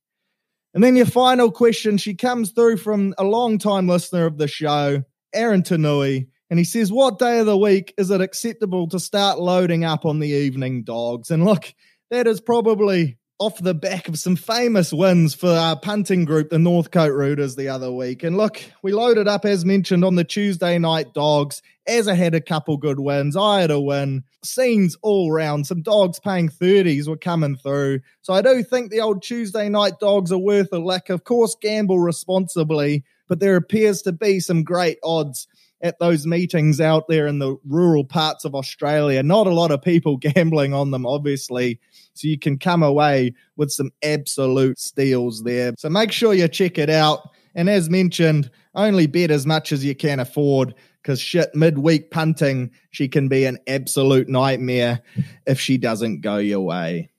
And 0.74 0.82
then 0.82 0.96
your 0.96 1.06
final 1.06 1.52
question, 1.52 1.98
she 1.98 2.14
comes 2.14 2.50
through 2.50 2.78
from 2.78 3.14
a 3.18 3.24
long 3.24 3.58
time 3.58 3.86
listener 3.86 4.24
of 4.24 4.38
the 4.38 4.48
show, 4.48 5.02
Aaron 5.34 5.62
Tanui, 5.62 6.28
and 6.48 6.58
he 6.58 6.64
says, 6.64 6.90
What 6.90 7.18
day 7.18 7.38
of 7.38 7.46
the 7.46 7.56
week 7.56 7.94
is 7.98 8.10
it 8.10 8.20
acceptable 8.20 8.88
to 8.88 8.98
start 8.98 9.38
loading 9.38 9.84
up 9.84 10.04
on 10.04 10.18
the 10.18 10.28
evening 10.28 10.82
dogs? 10.82 11.30
And 11.30 11.44
look, 11.44 11.72
that 12.10 12.26
is 12.26 12.40
probably 12.40 13.18
off 13.42 13.58
the 13.58 13.74
back 13.74 14.06
of 14.06 14.16
some 14.20 14.36
famous 14.36 14.92
wins 14.92 15.34
for 15.34 15.50
our 15.50 15.76
punting 15.76 16.24
group, 16.24 16.48
the 16.48 16.60
Northcote 16.60 17.12
Rooters, 17.12 17.56
the 17.56 17.68
other 17.68 17.90
week. 17.90 18.22
And 18.22 18.36
look, 18.36 18.62
we 18.82 18.92
loaded 18.92 19.26
up, 19.26 19.44
as 19.44 19.64
mentioned, 19.64 20.04
on 20.04 20.14
the 20.14 20.22
Tuesday 20.22 20.78
night 20.78 21.12
dogs. 21.12 21.60
As 21.88 22.06
I 22.06 22.14
had 22.14 22.36
a 22.36 22.40
couple 22.40 22.76
good 22.76 23.00
wins, 23.00 23.36
I 23.36 23.62
had 23.62 23.72
a 23.72 23.80
win. 23.80 24.22
Scenes 24.44 24.96
all 25.02 25.32
round. 25.32 25.66
Some 25.66 25.82
dogs 25.82 26.20
paying 26.20 26.50
30s 26.50 27.08
were 27.08 27.16
coming 27.16 27.56
through. 27.56 27.98
So 28.20 28.32
I 28.32 28.42
do 28.42 28.62
think 28.62 28.92
the 28.92 29.00
old 29.00 29.24
Tuesday 29.24 29.68
night 29.68 29.98
dogs 29.98 30.30
are 30.30 30.38
worth 30.38 30.72
a 30.72 30.78
lick. 30.78 31.10
Of 31.10 31.24
course, 31.24 31.56
gamble 31.60 31.98
responsibly, 31.98 33.02
but 33.28 33.40
there 33.40 33.56
appears 33.56 34.02
to 34.02 34.12
be 34.12 34.38
some 34.38 34.62
great 34.62 34.98
odds 35.02 35.48
at 35.82 35.98
those 35.98 36.26
meetings 36.26 36.80
out 36.80 37.08
there 37.08 37.26
in 37.26 37.38
the 37.38 37.56
rural 37.66 38.04
parts 38.04 38.44
of 38.44 38.54
Australia. 38.54 39.22
Not 39.22 39.46
a 39.46 39.54
lot 39.54 39.70
of 39.70 39.82
people 39.82 40.16
gambling 40.34 40.72
on 40.72 40.90
them, 40.90 41.04
obviously. 41.04 41.80
So 42.14 42.28
you 42.28 42.38
can 42.38 42.58
come 42.58 42.82
away 42.82 43.34
with 43.56 43.70
some 43.70 43.90
absolute 44.02 44.78
steals 44.78 45.42
there. 45.42 45.74
So 45.78 45.90
make 45.90 46.12
sure 46.12 46.34
you 46.34 46.48
check 46.48 46.78
it 46.78 46.90
out. 46.90 47.30
And 47.54 47.68
as 47.68 47.90
mentioned, 47.90 48.50
only 48.74 49.06
bet 49.06 49.30
as 49.30 49.44
much 49.44 49.72
as 49.72 49.84
you 49.84 49.94
can 49.94 50.20
afford 50.20 50.74
because 51.02 51.20
shit, 51.20 51.54
midweek 51.54 52.10
punting, 52.10 52.70
she 52.92 53.08
can 53.08 53.28
be 53.28 53.44
an 53.44 53.58
absolute 53.66 54.28
nightmare 54.28 55.00
if 55.46 55.58
she 55.58 55.76
doesn't 55.76 56.20
go 56.20 56.36
your 56.36 56.60
way. 56.60 57.10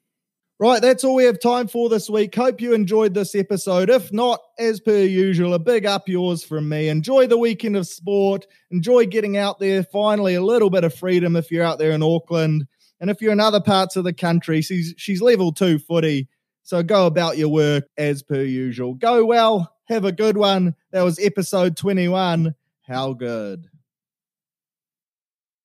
Right, 0.64 0.82
that's 0.82 1.04
all 1.04 1.16
we 1.16 1.26
have 1.26 1.42
time 1.42 1.68
for 1.68 1.90
this 1.90 2.10
week. 2.10 2.34
Hope 2.34 2.62
you 2.62 2.74
enjoyed 2.74 3.14
this 3.14 3.36
episode. 3.36 3.90
If 3.90 4.14
not, 4.14 4.40
as 4.58 4.80
per 4.80 4.96
usual, 5.00 5.54
a 5.56 5.60
big 5.60 5.86
up 5.86 6.08
yours 6.08 6.42
from 6.42 6.70
me. 6.70 6.88
Enjoy 6.88 7.28
the 7.28 7.38
weekend 7.38 7.76
of 7.76 7.86
sport. 7.86 8.48
Enjoy 8.72 9.06
getting 9.06 9.36
out 9.36 9.60
there. 9.60 9.84
Finally, 9.84 10.36
a 10.36 10.42
little 10.42 10.70
bit 10.70 10.86
of 10.86 10.96
freedom 10.96 11.36
if 11.36 11.52
you're 11.52 11.66
out 11.66 11.80
there 11.80 11.92
in 11.92 12.02
Auckland. 12.02 12.66
And 13.02 13.10
if 13.10 13.22
you're 13.22 13.34
in 13.34 13.42
other 13.42 13.60
parts 13.60 13.98
of 13.98 14.06
the 14.06 14.14
country, 14.14 14.62
she's, 14.62 14.94
she's 14.96 15.22
level 15.22 15.52
two 15.52 15.80
footy. 15.80 16.30
So 16.62 16.82
go 16.82 17.08
about 17.08 17.38
your 17.38 17.50
work 17.50 17.84
as 17.98 18.24
per 18.24 18.42
usual. 18.42 18.94
Go 18.94 19.26
well. 19.26 19.76
Have 19.90 20.06
a 20.06 20.14
good 20.14 20.38
one. 20.38 20.76
That 20.94 21.02
was 21.02 21.20
episode 21.20 21.76
21. 21.76 22.56
How 22.84 23.12
good. 23.12 23.68